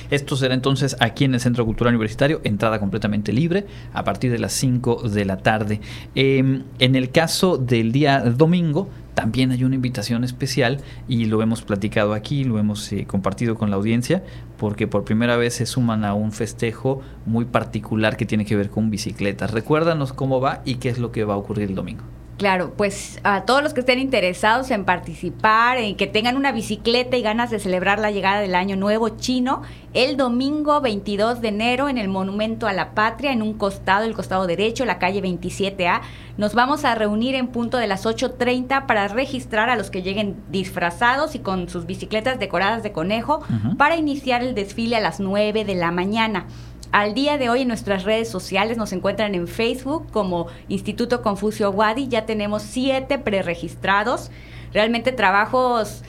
[0.10, 4.40] Esto será entonces aquí en el Centro Cultural Universitario, entrada completamente libre a partir de
[4.40, 5.82] las 5 de la tarde.
[6.16, 11.62] Em, en el caso del día domingo, también hay una invitación especial y lo hemos
[11.62, 14.24] platicado aquí, lo hemos eh, compartido con la audiencia,
[14.58, 18.70] porque por primera vez se suman a un festejo muy particular que tiene que ver
[18.70, 19.52] con bicicletas.
[19.52, 22.04] Recuérdanos cómo va y qué es lo que va a ocurrir el domingo.
[22.42, 27.16] Claro, pues a todos los que estén interesados en participar, en que tengan una bicicleta
[27.16, 29.62] y ganas de celebrar la llegada del año nuevo chino,
[29.94, 34.16] el domingo 22 de enero en el Monumento a la Patria, en un costado, el
[34.16, 36.02] costado derecho, la calle 27A,
[36.38, 40.38] nos vamos a reunir en punto de las 8.30 para registrar a los que lleguen
[40.50, 43.44] disfrazados y con sus bicicletas decoradas de conejo
[43.78, 46.48] para iniciar el desfile a las 9 de la mañana.
[46.92, 51.72] Al día de hoy en nuestras redes sociales nos encuentran en Facebook como Instituto Confucio
[51.72, 52.10] Wadi.
[52.10, 54.30] Ya tenemos siete preregistrados.
[54.74, 56.04] Realmente trabajos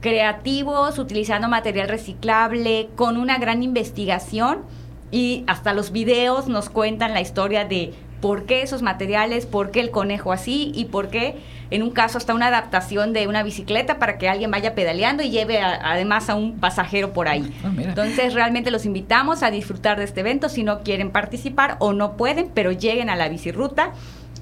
[0.00, 4.62] creativos, utilizando material reciclable, con una gran investigación
[5.10, 9.80] y hasta los videos nos cuentan la historia de por qué esos materiales, por qué
[9.80, 11.36] el conejo así y por qué
[11.74, 15.30] en un caso hasta una adaptación de una bicicleta para que alguien vaya pedaleando y
[15.30, 17.52] lleve además a un pasajero por ahí.
[17.64, 21.92] Ah, Entonces realmente los invitamos a disfrutar de este evento si no quieren participar o
[21.92, 23.90] no pueden, pero lleguen a la bicirruta.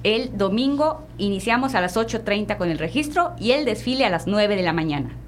[0.03, 4.55] El domingo iniciamos a las 8.30 con el registro y el desfile a las 9
[4.55, 5.22] de la mañana.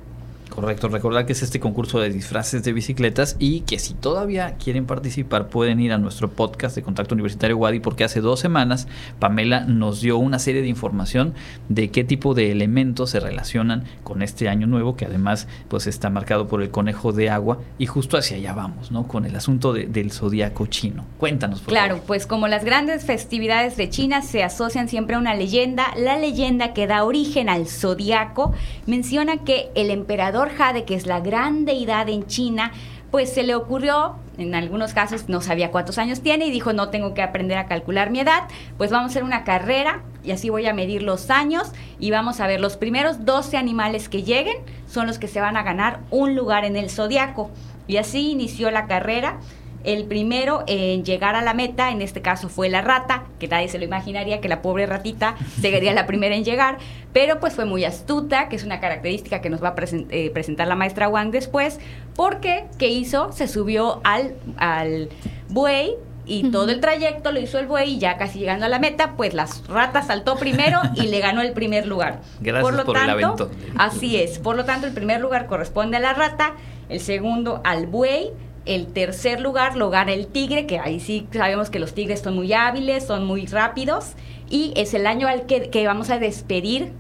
[0.56, 4.86] Correcto, recordar que es este concurso de disfraces de bicicletas y que si todavía quieren
[4.86, 8.88] participar pueden ir a nuestro podcast de Contacto Universitario Wadi porque hace dos semanas
[9.20, 11.34] Pamela nos dio una serie de información
[11.68, 16.10] de qué tipo de elementos se relacionan con este año nuevo que además pues está
[16.10, 19.10] marcado por el conejo de agua y justo hacia allá vamos, ¿no?
[19.10, 21.04] Con el asunto del zodiaco chino.
[21.18, 25.36] Cuéntanos, por Claro, pues como las grandes festividades de China se asocian siempre a una
[25.36, 28.54] leyenda, la leyenda que da origen al zodiaco
[28.86, 32.72] menciona que el emperador Jade, que es la gran deidad en China,
[33.12, 36.90] pues se le ocurrió, en algunos casos no sabía cuántos años tiene y dijo no
[36.90, 38.44] tengo que aprender a calcular mi edad,
[38.78, 42.42] pues vamos a hacer una carrera y así voy a medir los años y vamos
[42.42, 46.02] a ver los primeros 12 animales que lleguen son los que se van a ganar
[46.10, 47.52] un lugar en el zodiaco.
[47.88, 49.40] Y así inició la carrera
[49.86, 53.68] el primero en llegar a la meta, en este caso fue la rata, que nadie
[53.68, 56.78] se lo imaginaría que la pobre ratita sería la primera en llegar,
[57.14, 59.76] pero pues fue muy astuta, que es una característica que nos va a
[60.10, 61.80] eh, presentar la maestra Wang después,
[62.16, 63.32] porque ¿qué hizo?
[63.32, 65.10] Se subió al, al
[65.50, 65.96] buey
[66.28, 69.14] y todo el trayecto lo hizo el buey y ya casi llegando a la meta,
[69.16, 72.22] pues las ratas saltó primero y le ganó el primer lugar.
[72.42, 76.00] Gracias por, lo tanto, el Así es, por lo tanto el primer lugar corresponde a
[76.00, 76.54] la rata,
[76.90, 78.32] el segundo al buey,
[78.66, 82.36] el tercer lugar lo gana el tigre, que ahí sí sabemos que los tigres son
[82.36, 84.14] muy hábiles, son muy rápidos.
[84.50, 86.92] Y es el año al que, vamos a despedir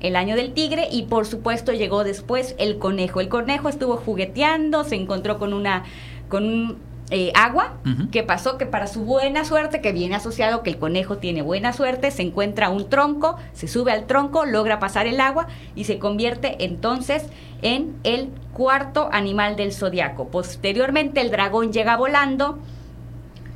[0.00, 3.20] el año del tigre y por supuesto llegó después el conejo.
[3.20, 5.84] El conejo estuvo jugueteando, se encontró con una
[6.28, 6.78] con un
[7.10, 7.74] eh, agua.
[8.10, 8.56] que pasó?
[8.56, 12.22] Que para su buena suerte, que viene asociado que el conejo tiene buena suerte, se
[12.22, 17.24] encuentra un tronco, se sube al tronco, logra pasar el agua y se convierte entonces
[17.62, 20.28] en el cuarto animal del zodiaco.
[20.28, 22.58] Posteriormente el dragón llega volando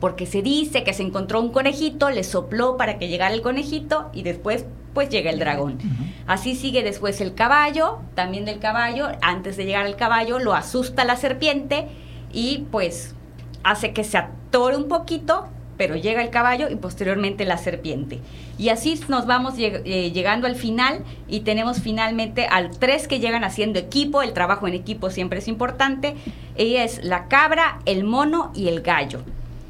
[0.01, 4.11] porque se dice que se encontró un conejito, le sopló para que llegara el conejito
[4.13, 5.79] y después pues llega el dragón.
[6.27, 11.05] Así sigue después el caballo, también del caballo, antes de llegar al caballo lo asusta
[11.05, 11.89] la serpiente
[12.33, 13.15] y pues
[13.63, 15.49] hace que se atore un poquito
[15.79, 18.19] pero llega el caballo y posteriormente la serpiente.
[18.59, 23.45] Y así nos vamos eh, llegando al final y tenemos finalmente al tres que llegan
[23.45, 26.17] haciendo equipo, el trabajo en equipo siempre es importante,
[26.59, 29.21] y es la cabra, el mono y el gallo.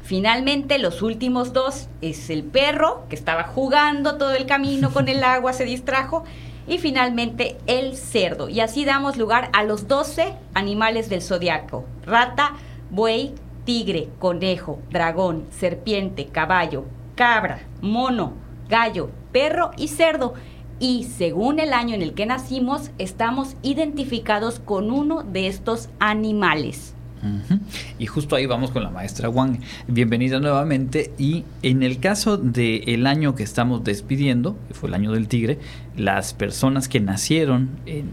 [0.03, 5.23] Finalmente, los últimos dos es el perro, que estaba jugando todo el camino con el
[5.23, 6.23] agua, se distrajo,
[6.67, 8.49] y finalmente el cerdo.
[8.49, 12.53] Y así damos lugar a los 12 animales del zodiaco: rata,
[12.89, 13.33] buey,
[13.69, 18.33] tigre, conejo, dragón, serpiente, caballo, cabra, mono,
[18.67, 20.33] gallo, perro y cerdo.
[20.79, 26.95] Y según el año en el que nacimos, estamos identificados con uno de estos animales.
[27.97, 29.59] Y justo ahí vamos con la maestra Wang.
[29.87, 31.11] Bienvenida nuevamente.
[31.17, 35.59] Y en el caso del año que estamos despidiendo, que fue el año del tigre,
[35.97, 37.69] las personas que nacieron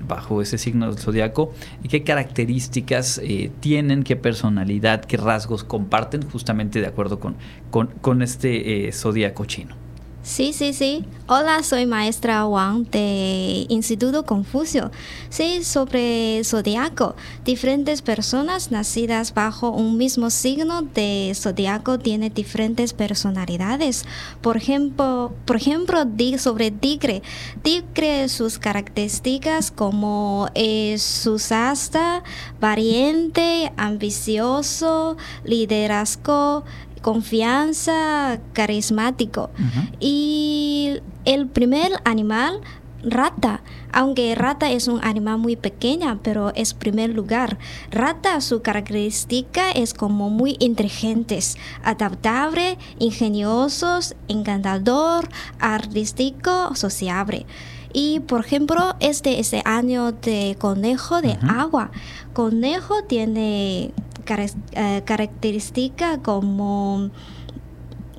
[0.08, 1.52] bajo ese signo del zodiaco,
[1.88, 7.36] ¿qué características eh, tienen, qué personalidad, qué rasgos comparten justamente de acuerdo con,
[7.70, 9.85] con, este eh, zodiaco chino?
[10.26, 11.04] Sí, sí, sí.
[11.28, 14.90] Hola, soy maestra Wang de Instituto Confucio.
[15.28, 17.14] Sí, sobre zodiaco.
[17.44, 24.04] Diferentes personas nacidas bajo un mismo signo de zodiaco tienen diferentes personalidades.
[24.40, 26.04] Por ejemplo, por ejemplo
[26.38, 27.22] sobre tigre.
[27.62, 32.24] Tigre, sus características como es susasta,
[32.60, 36.64] valiente, ambicioso, liderazgo,
[37.02, 39.50] confianza, carismático.
[40.00, 42.60] Y el primer animal,
[43.02, 47.58] rata, aunque rata es un animal muy pequeña, pero es primer lugar.
[47.90, 55.28] Rata, su característica es como muy inteligentes, adaptable, ingeniosos, encantador,
[55.60, 57.46] artístico, sociable.
[57.92, 61.90] Y por ejemplo, este es el año de conejo de agua.
[62.34, 63.92] Conejo tiene
[64.28, 67.10] eh, característica como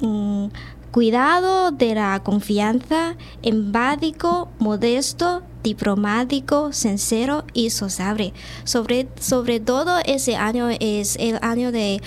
[0.02, 0.48] mm,
[0.92, 8.34] cuidado de la confianza, empático, modesto, diplomático, sincero y sociable.
[8.64, 12.02] Sobre, sobre todo ese año es el año de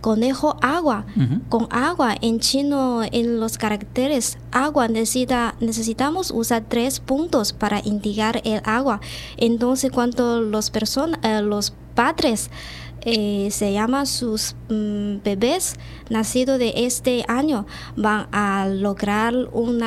[0.00, 1.04] conejo agua.
[1.48, 8.40] Con agua en chino en los caracteres agua necesita, necesitamos usar tres puntos para indicar
[8.44, 9.00] el agua.
[9.36, 12.50] Entonces cuando los, personas eh, los padres
[13.02, 15.74] eh, se llama sus mm, bebés
[16.08, 17.66] nacidos de este año.
[17.96, 19.82] Van a lograr un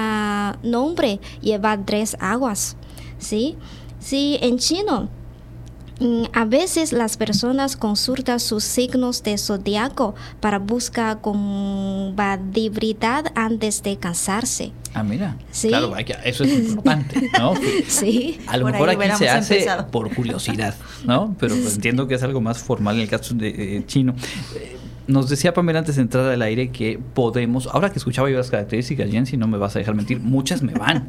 [0.64, 2.78] nombre llevar tres aguas
[3.24, 3.58] sí
[4.00, 5.10] sí en chino
[6.34, 14.72] a veces las personas consultan sus signos de zodiaco para buscar compatibilidad antes de casarse.
[14.94, 15.38] Ah, mira.
[15.62, 17.54] Claro, eso es importante, ¿no?
[17.88, 18.40] sí.
[18.48, 20.76] A lo mejor aquí se hace por curiosidad,
[21.06, 21.36] ¿no?
[21.40, 24.14] Pero pues entiendo que es algo más formal en el caso de eh, chino.
[24.56, 24.78] Eh,
[25.08, 28.50] nos decía Pamela antes de entrar al aire que podemos, ahora que escuchaba yo las
[28.50, 31.08] características, Jensi, no me vas a dejar mentir, muchas me van.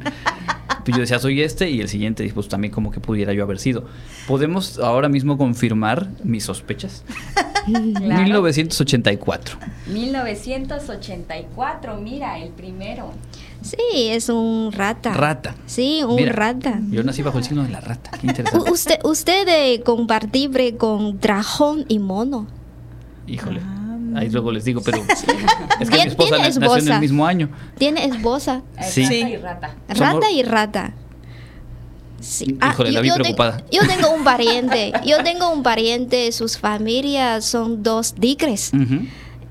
[0.85, 3.59] Pues yo decía, soy este, y el siguiente, pues también como que pudiera yo haber
[3.59, 3.85] sido.
[4.27, 7.03] ¿Podemos ahora mismo confirmar mis sospechas?
[7.67, 9.57] 1984.
[9.87, 13.11] 1984, mira, el primero.
[13.63, 15.13] Sí, es un rata.
[15.13, 15.55] Rata.
[15.65, 16.79] Sí, un rata.
[16.91, 18.11] Yo nací bajo el signo de la rata.
[18.21, 18.71] Qué interesante.
[18.71, 22.45] usted, usted de compatible con dragón y mono.
[23.25, 23.61] Híjole.
[23.63, 23.84] Ah,
[24.15, 24.97] Ahí luego les digo, pero
[25.79, 27.49] es que mi esposa nació en el mismo año.
[27.77, 28.61] Tiene esposa.
[28.81, 29.03] Sí.
[29.03, 29.75] Rata y rata.
[29.89, 30.93] Rata y rata.
[32.21, 32.57] Sí.
[32.71, 33.63] Híjole, ah, la vi preocupada.
[33.71, 34.93] yo tengo un pariente.
[35.05, 36.31] yo tengo un pariente.
[36.31, 38.71] Sus familias son dos tigres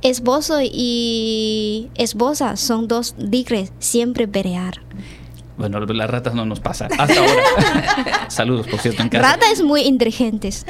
[0.05, 4.83] esposo y esposa son dos tigres, siempre pelear.
[5.57, 6.91] Bueno, las ratas no nos pasan.
[6.99, 8.29] Hasta ahora.
[8.29, 9.33] Saludos, por cierto, en casa.
[9.33, 10.67] Ratas muy inteligentes,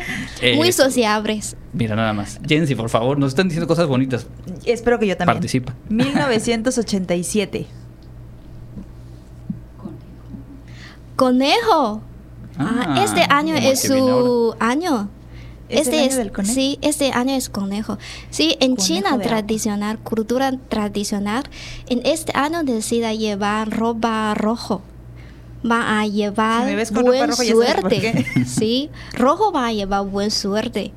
[0.57, 1.57] muy sociables.
[1.72, 2.39] Mira, nada más.
[2.47, 4.26] Jensi, por favor, nos están diciendo cosas bonitas.
[4.64, 5.37] Espero que yo también.
[5.37, 5.74] Participa.
[5.89, 7.66] 1987.
[11.16, 12.03] Conejo.
[12.59, 15.09] Ah, este año es su año
[15.68, 17.98] este es, Sí, este año es conejo.
[18.30, 21.44] Sí, en China tradicional, cultura tradicional,
[21.88, 24.82] en este año decida llevar ropa rojo.
[25.68, 28.26] Va a llevar buena suerte.
[28.46, 30.92] sí, rojo va a llevar buena suerte.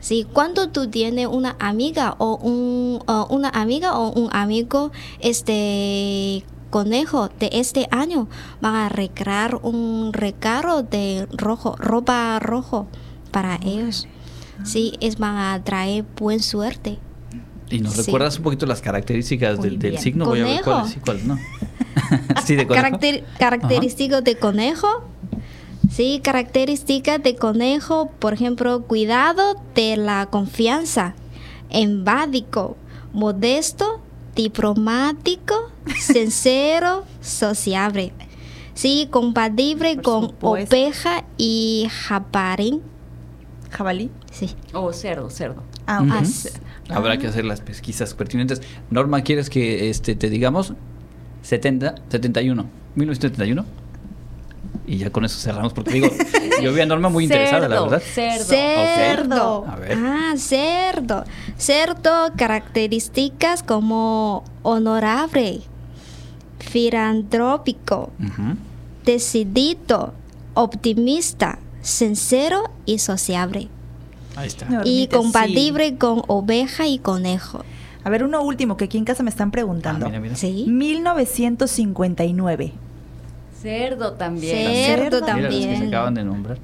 [0.00, 3.00] Sí, cuando tú tienes una amiga o un
[3.30, 4.90] una amiga o un amigo
[5.20, 8.26] este conejo de este año
[8.60, 12.88] van a recrear un regalo de rojo, ropa rojo
[13.32, 14.06] para ellos.
[14.64, 16.98] Sí, es van a traer buena suerte.
[17.68, 20.26] ¿Y nos recuerdas un poquito las características del, signo?
[20.26, 21.38] Voy a ver cuál no.
[22.44, 25.04] sí, de características de conejo.
[25.90, 31.14] Sí, características de conejo, por ejemplo, cuidado de la confianza,
[31.70, 32.76] empático,
[33.12, 34.00] modesto,
[34.34, 38.12] diplomático, sincero, sociable.
[38.74, 40.76] Sí, compatible con supuesto.
[40.76, 42.80] oveja y jabalí.
[43.72, 44.10] ¿Jabalí?
[44.30, 44.50] Sí.
[44.74, 45.62] O cerdo, cerdo.
[45.86, 46.02] Ah.
[46.02, 46.14] Ujú.
[46.90, 48.60] Habrá que hacer las pesquisas pertinentes.
[48.90, 50.74] Norma, ¿quieres que este te digamos
[51.42, 53.64] 70, 71, 1971?
[54.86, 56.08] Y ya con eso cerramos porque digo,
[56.62, 58.02] yo vi a Norma muy interesada, la Cerdo, verdad.
[58.12, 58.44] cerdo.
[58.46, 59.58] Cerdo.
[59.60, 59.68] Ok.
[59.68, 59.98] A ver.
[59.98, 61.24] Ah, cerdo.
[61.56, 65.60] Cerdo, características como honorable,
[66.58, 68.10] filantrópico,
[69.04, 70.14] decidido,
[70.54, 73.68] optimista, sincero y sociable.
[74.36, 74.66] Ahí está.
[74.66, 74.80] No.
[74.84, 77.64] Y compatible con oveja y conejo.
[78.04, 80.06] A ver, uno último que aquí en casa me están preguntando.
[80.06, 80.36] Ah, mira, mira.
[80.36, 80.64] Sí.
[80.68, 82.72] 1959.
[83.60, 84.56] Cerdo también.
[84.56, 85.26] Cerdo Cerdo.
[85.34, 85.88] Mira los que se también.
[85.88, 86.58] acaban de nombrar.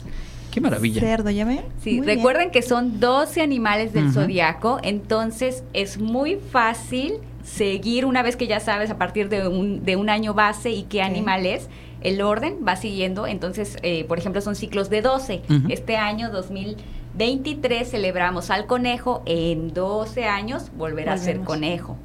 [0.51, 1.01] Qué maravilla.
[1.01, 1.61] Cerdo, ¿ya ven?
[1.83, 2.17] Sí, Muy bien.
[2.19, 4.15] recuerden que son 12 animales del Ujú.
[4.15, 7.15] zodiaco, entonces es muy fácil
[7.45, 10.83] seguir una vez que ya sabes a partir de un, de un año base y
[10.85, 11.69] qué animal es,
[12.01, 15.43] el orden va siguiendo, entonces, eh, por ejemplo, son ciclos de 12.
[15.49, 15.69] Ujú.
[15.69, 21.97] Este año 2023 celebramos al conejo, en 12 años volverá a ser conejo.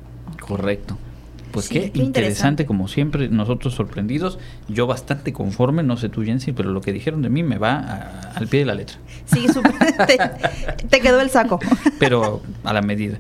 [0.46, 0.98] Correcto.
[1.54, 2.66] Pues Sí, qué, qué interesante, interesante.
[2.66, 4.40] como siempre, nosotros sorprendidos.
[4.68, 7.74] Yo bastante conforme, no sé tú, Jensi, pero lo que dijeron de mí me va
[7.76, 8.98] a- al pie de la letra.
[9.26, 9.46] Sí,
[10.08, 10.18] te,
[10.90, 11.60] te quedó el saco.
[12.00, 13.20] pero a la medida.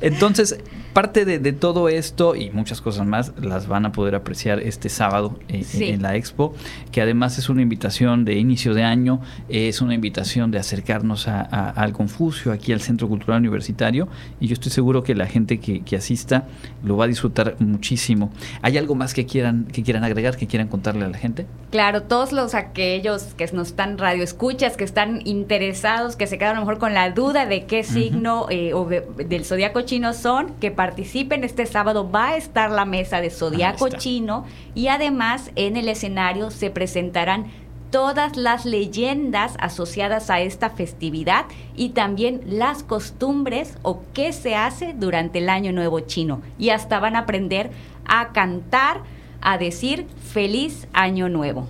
[0.00, 0.58] Entonces,
[0.92, 4.88] parte de, de todo esto y muchas cosas más las van a poder apreciar este
[4.88, 5.84] sábado eh, Sí.
[5.90, 6.54] en la expo,
[6.92, 11.40] que además es una invitación de inicio de año, es una invitación de acercarnos a-
[11.42, 14.08] a- al Confucio, aquí al Centro Cultural Universitario,
[14.40, 16.46] y yo estoy seguro que la gente que, que asista
[16.84, 18.30] lo va a disfrutar muchísimo.
[18.62, 21.46] ¿Hay algo más que quieran, que quieran agregar, que quieran contarle a la gente?
[21.70, 26.60] Claro, todos los aquellos que nos están radioescuchas, que están interesados, que se quedan a
[26.60, 30.54] lo mejor con la duda de qué signo eh, o de- del zodiaco chino son,
[30.60, 32.10] que participen este sábado.
[32.10, 34.44] Va a estar la mesa de zodiaco chino
[34.74, 37.46] y además en el escenario se presentarán
[37.93, 41.45] todas las leyendas asociadas a esta festividad
[41.75, 46.41] y también las costumbres o qué se hace durante el año nuevo chino.
[46.57, 47.71] Y hasta van a aprender
[48.05, 49.01] a cantar,
[49.41, 51.67] a decir feliz año nuevo.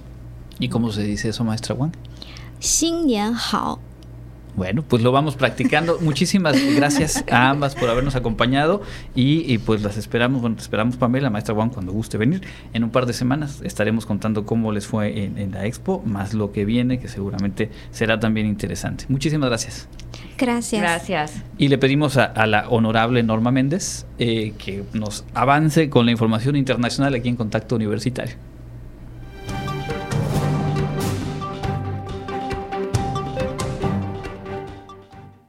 [0.60, 1.94] ¿Y cómo se dice eso, maestra Wang?
[2.60, 3.80] 新年好。
[4.57, 5.99] Bueno, pues lo vamos practicando.
[6.03, 8.83] Muchísimas gracias a ambas por habernos acompañado
[9.15, 12.43] y, y, pues las esperamos, bueno, te esperamos Pamela, maestra Juan, cuando guste venir.
[12.73, 16.35] En un par de semanas estaremos contando cómo les fue en, en la expo, más
[16.35, 19.05] lo que viene, que seguramente será también interesante.
[19.09, 19.89] Muchísimas gracias.
[20.39, 20.81] Gracias.
[20.81, 21.43] Gracias.
[21.59, 26.13] Y le pedimos a, a la honorable Norma Méndez eh, que nos avance con la
[26.13, 28.37] información internacional aquí en Contacto Universitario.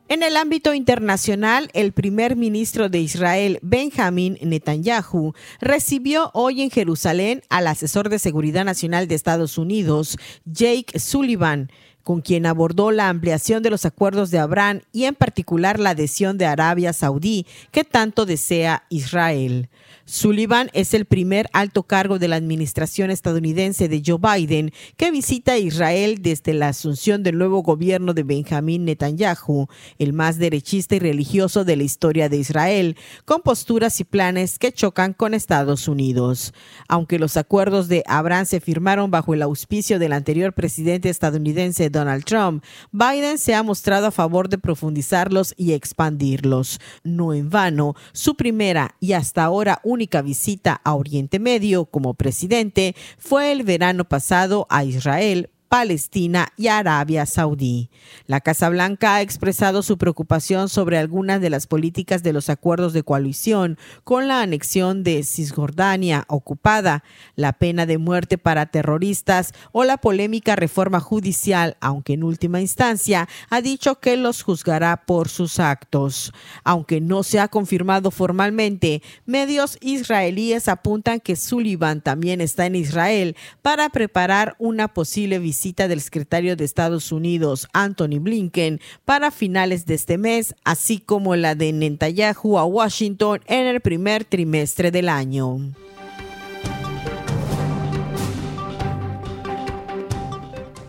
[0.07, 7.41] En el ámbito internacional, el primer ministro de Israel, Benjamin Netanyahu, recibió hoy en Jerusalén
[7.49, 11.71] al asesor de Seguridad Nacional de Estados Unidos, Jake Sullivan,
[12.03, 16.37] con quien abordó la ampliación de los acuerdos de Abraham y en particular la adhesión
[16.37, 19.69] de Arabia Saudí que tanto desea Israel.
[20.07, 25.57] Sullivan es el primer alto cargo de la administración estadounidense de Joe Biden que visita
[25.57, 31.65] Israel desde la asunción del nuevo gobierno de Benjamín Netanyahu, el más derechista y religioso
[31.65, 36.53] de la historia de Israel, con posturas y planes que chocan con Estados Unidos.
[36.87, 42.25] Aunque los acuerdos de Abraham se firmaron bajo el auspicio del anterior presidente estadounidense Donald
[42.25, 46.79] Trump, Biden se ha mostrado a favor de profundizarlos y expandirlos.
[47.03, 52.95] No en vano, su primera y hasta ahora única visita a Oriente Medio como presidente
[53.17, 57.89] fue el verano pasado a Israel Palestina y Arabia Saudí.
[58.27, 62.93] La Casa Blanca ha expresado su preocupación sobre algunas de las políticas de los acuerdos
[62.93, 67.03] de coalición con la anexión de Cisjordania ocupada,
[67.35, 73.27] la pena de muerte para terroristas o la polémica reforma judicial, aunque en última instancia
[73.49, 76.31] ha dicho que los juzgará por sus actos.
[76.63, 83.35] Aunque no se ha confirmado formalmente, medios israelíes apuntan que Sullivan también está en Israel
[83.61, 89.87] para preparar una posible visita visita del secretario de Estados Unidos, Anthony Blinken, para finales
[89.87, 95.09] de este mes, así como la de Netanyahu a Washington en el primer trimestre del
[95.09, 95.57] año.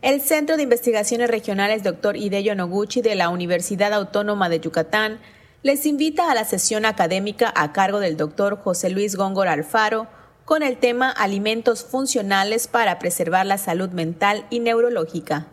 [0.00, 2.16] El Centro de Investigaciones Regionales Dr.
[2.16, 5.20] Hideyo Noguchi de la Universidad Autónoma de Yucatán
[5.62, 10.06] les invita a la sesión académica a cargo del doctor José Luis Góngora Alfaro
[10.44, 15.48] con el tema Alimentos funcionales para preservar la salud mental y neurológica.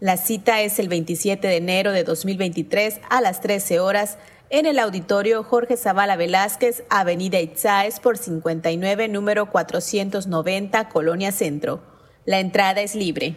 [0.00, 4.18] La cita es el 27 de enero de 2023 a las 13 horas
[4.50, 11.80] en el auditorio Jorge Zavala Velázquez, Avenida Itzáez por 59, número 490, Colonia Centro.
[12.24, 13.36] La entrada es libre.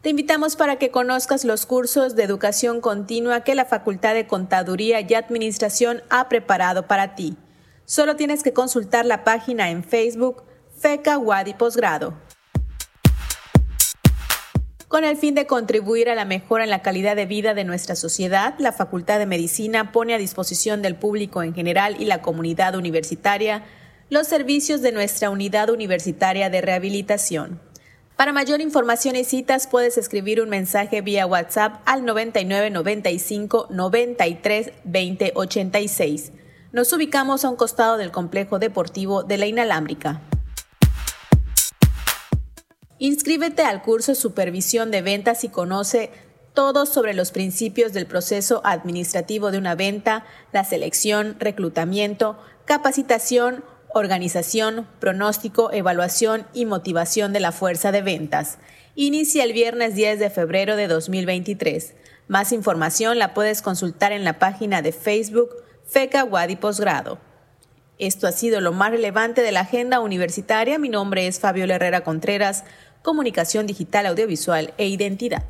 [0.00, 5.00] Te invitamos para que conozcas los cursos de educación continua que la Facultad de Contaduría
[5.00, 7.36] y Administración ha preparado para ti.
[7.84, 10.44] Solo tienes que consultar la página en Facebook
[10.78, 12.14] FECA Wadi Posgrado.
[14.86, 17.96] Con el fin de contribuir a la mejora en la calidad de vida de nuestra
[17.96, 22.76] sociedad, la Facultad de Medicina pone a disposición del público en general y la comunidad
[22.76, 23.64] universitaria
[24.10, 27.60] los servicios de nuestra unidad universitaria de rehabilitación.
[28.18, 34.72] Para mayor información y citas puedes escribir un mensaje vía WhatsApp al 99 95 93
[34.82, 36.32] 20 86.
[36.72, 40.20] Nos ubicamos a un costado del complejo deportivo de la Inalámbrica.
[42.98, 46.10] Inscríbete al curso Supervisión de Ventas y conoce
[46.54, 53.62] todo sobre los principios del proceso administrativo de una venta, la selección, reclutamiento, capacitación,
[53.92, 58.58] organización, pronóstico, evaluación y motivación de la fuerza de ventas.
[58.94, 61.94] Inicia el viernes 10 de febrero de 2023.
[62.26, 65.50] Más información la puedes consultar en la página de Facebook
[65.86, 67.18] FECA Wadi Posgrado.
[67.98, 70.78] Esto ha sido lo más relevante de la agenda universitaria.
[70.78, 72.64] Mi nombre es Fabio Herrera Contreras,
[73.02, 75.44] Comunicación Digital, Audiovisual e Identidad.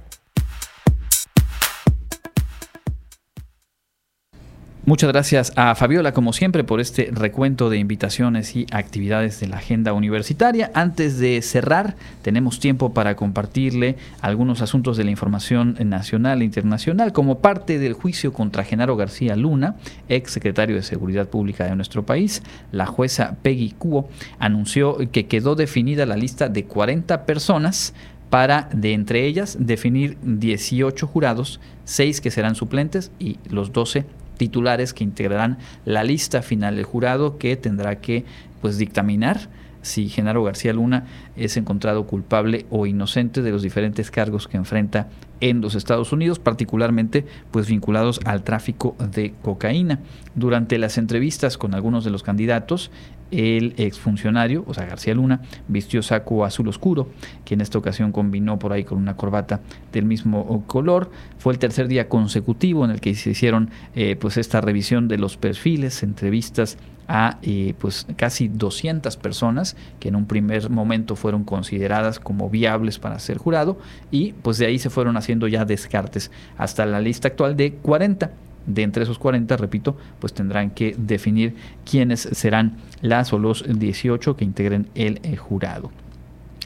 [4.89, 9.59] Muchas gracias a Fabiola, como siempre, por este recuento de invitaciones y actividades de la
[9.59, 10.70] agenda universitaria.
[10.72, 17.12] Antes de cerrar, tenemos tiempo para compartirle algunos asuntos de la información nacional e internacional.
[17.12, 19.76] Como parte del juicio contra Genaro García Luna,
[20.09, 24.09] ex secretario de Seguridad Pública de nuestro país, la jueza Peggy Cuo
[24.39, 27.93] anunció que quedó definida la lista de 40 personas
[28.30, 34.07] para, de entre ellas, definir 18 jurados, 6 que serán suplentes y los 12
[34.39, 38.24] titulares que integrarán la lista final del jurado que tendrá que
[38.62, 39.51] pues dictaminar
[39.82, 45.09] si Genaro García Luna es encontrado culpable o inocente de los diferentes cargos que enfrenta
[45.41, 50.01] en los Estados Unidos, particularmente pues vinculados al tráfico de cocaína.
[50.34, 52.91] Durante las entrevistas con algunos de los candidatos,
[53.31, 57.09] el exfuncionario, o sea, García Luna, vistió saco azul oscuro,
[57.45, 59.61] que en esta ocasión combinó por ahí con una corbata
[59.93, 61.11] del mismo color.
[61.39, 65.18] Fue el tercer día consecutivo en el que se hicieron eh, pues esta revisión de
[65.18, 71.43] los perfiles, entrevistas a eh, pues casi 200 personas que en un primer momento fueron
[71.43, 73.79] consideradas como viables para ser jurado
[74.11, 78.31] y pues de ahí se fueron haciendo ya descartes hasta la lista actual de 40
[78.69, 84.37] de entre esos 40, repito, pues tendrán que definir quiénes serán las o los 18
[84.37, 85.91] que integren el eh, jurado.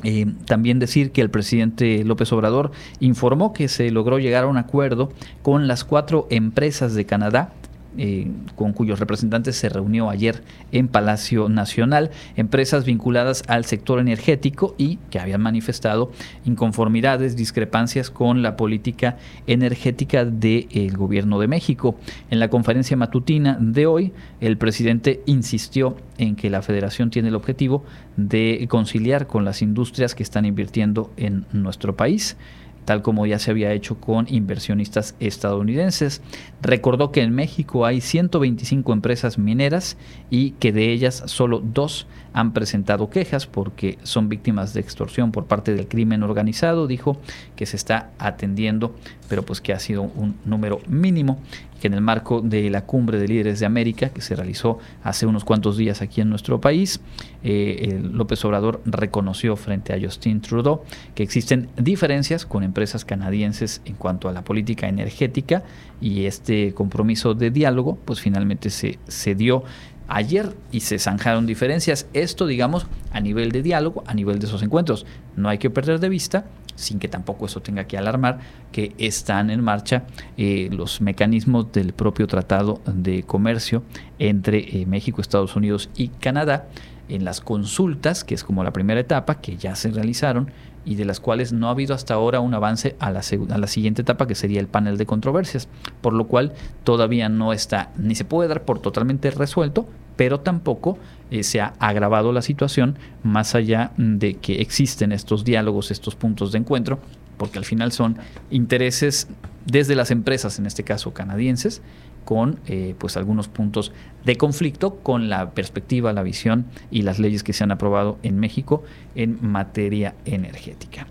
[0.04, 4.56] Eh, también decir que el presidente López Obrador informó que se logró llegar a un
[4.56, 7.52] acuerdo con las cuatro empresas de Canadá
[7.98, 14.74] eh, con cuyos representantes se reunió ayer en Palacio Nacional, empresas vinculadas al sector energético
[14.78, 16.10] y que habían manifestado
[16.44, 21.96] inconformidades, discrepancias con la política energética del gobierno de México.
[22.30, 27.34] En la conferencia matutina de hoy, el presidente insistió en que la federación tiene el
[27.34, 27.84] objetivo
[28.16, 32.36] de conciliar con las industrias que están invirtiendo en nuestro país
[32.84, 36.22] tal como ya se había hecho con inversionistas estadounidenses.
[36.60, 39.96] Recordó que en México hay 125 empresas mineras
[40.30, 45.46] y que de ellas solo dos han presentado quejas porque son víctimas de extorsión por
[45.46, 46.86] parte del crimen organizado.
[46.86, 47.18] Dijo
[47.56, 48.94] que se está atendiendo,
[49.28, 51.38] pero pues que ha sido un número mínimo
[51.82, 55.26] que en el marco de la cumbre de líderes de América que se realizó hace
[55.26, 57.00] unos cuantos días aquí en nuestro país,
[57.42, 60.84] eh, López Obrador reconoció frente a Justin Trudeau
[61.16, 65.64] que existen diferencias con empresas canadienses en cuanto a la política energética
[66.00, 69.64] y este compromiso de diálogo pues finalmente se, se dio
[70.06, 72.06] ayer y se zanjaron diferencias.
[72.12, 75.04] Esto, digamos, a nivel de diálogo, a nivel de esos encuentros.
[75.34, 76.44] No hay que perder de vista,
[76.74, 78.38] sin que tampoco eso tenga que alarmar,
[78.70, 80.04] que están en marcha
[80.36, 83.82] eh, los mecanismos del propio Tratado de Comercio
[84.18, 86.68] entre eh, México, Estados Unidos y Canadá
[87.08, 90.50] en las consultas, que es como la primera etapa, que ya se realizaron
[90.84, 93.20] y de las cuales no ha habido hasta ahora un avance a la,
[93.50, 95.68] a la siguiente etapa, que sería el panel de controversias,
[96.00, 96.52] por lo cual
[96.84, 99.86] todavía no está, ni se puede dar por totalmente resuelto,
[100.16, 100.98] pero tampoco
[101.30, 106.52] eh, se ha agravado la situación más allá de que existen estos diálogos, estos puntos
[106.52, 106.98] de encuentro,
[107.36, 108.18] porque al final son
[108.50, 109.28] intereses
[109.66, 111.82] desde las empresas, en este caso canadienses,
[112.24, 113.92] con eh, pues algunos puntos
[114.24, 118.38] de conflicto con la perspectiva, la visión y las leyes que se han aprobado en
[118.38, 118.84] México
[119.14, 121.06] en materia energética.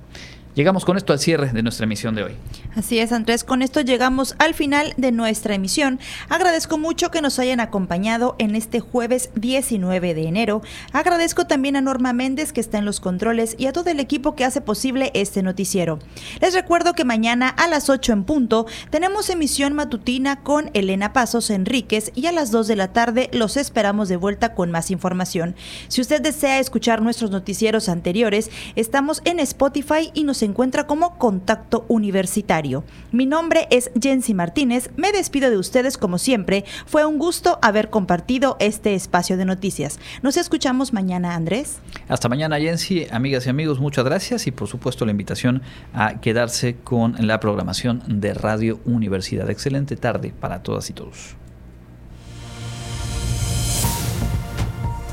[0.53, 2.33] Llegamos con esto al cierre de nuestra emisión de hoy.
[2.75, 5.99] Así es, Andrés, con esto llegamos al final de nuestra emisión.
[6.27, 10.61] Agradezco mucho que nos hayan acompañado en este jueves 19 de enero.
[10.91, 14.35] Agradezco también a Norma Méndez que está en los controles y a todo el equipo
[14.35, 15.99] que hace posible este noticiero.
[16.41, 21.49] Les recuerdo que mañana a las 8 en punto tenemos emisión matutina con Elena Pasos
[21.49, 25.55] Enríquez y a las 2 de la tarde los esperamos de vuelta con más información.
[25.87, 31.19] Si usted desea escuchar nuestros noticieros anteriores, estamos en Spotify y nos se encuentra como
[31.19, 32.83] Contacto Universitario.
[33.11, 37.91] Mi nombre es Jensi Martínez, me despido de ustedes como siempre, fue un gusto haber
[37.91, 39.99] compartido este espacio de noticias.
[40.23, 41.77] Nos escuchamos mañana, Andrés.
[42.07, 45.61] Hasta mañana, Jensi, amigas y amigos, muchas gracias y por supuesto la invitación
[45.93, 49.47] a quedarse con la programación de Radio Universidad.
[49.47, 51.35] Excelente tarde para todas y todos.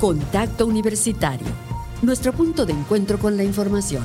[0.00, 1.48] Contacto Universitario,
[2.00, 4.04] nuestro punto de encuentro con la información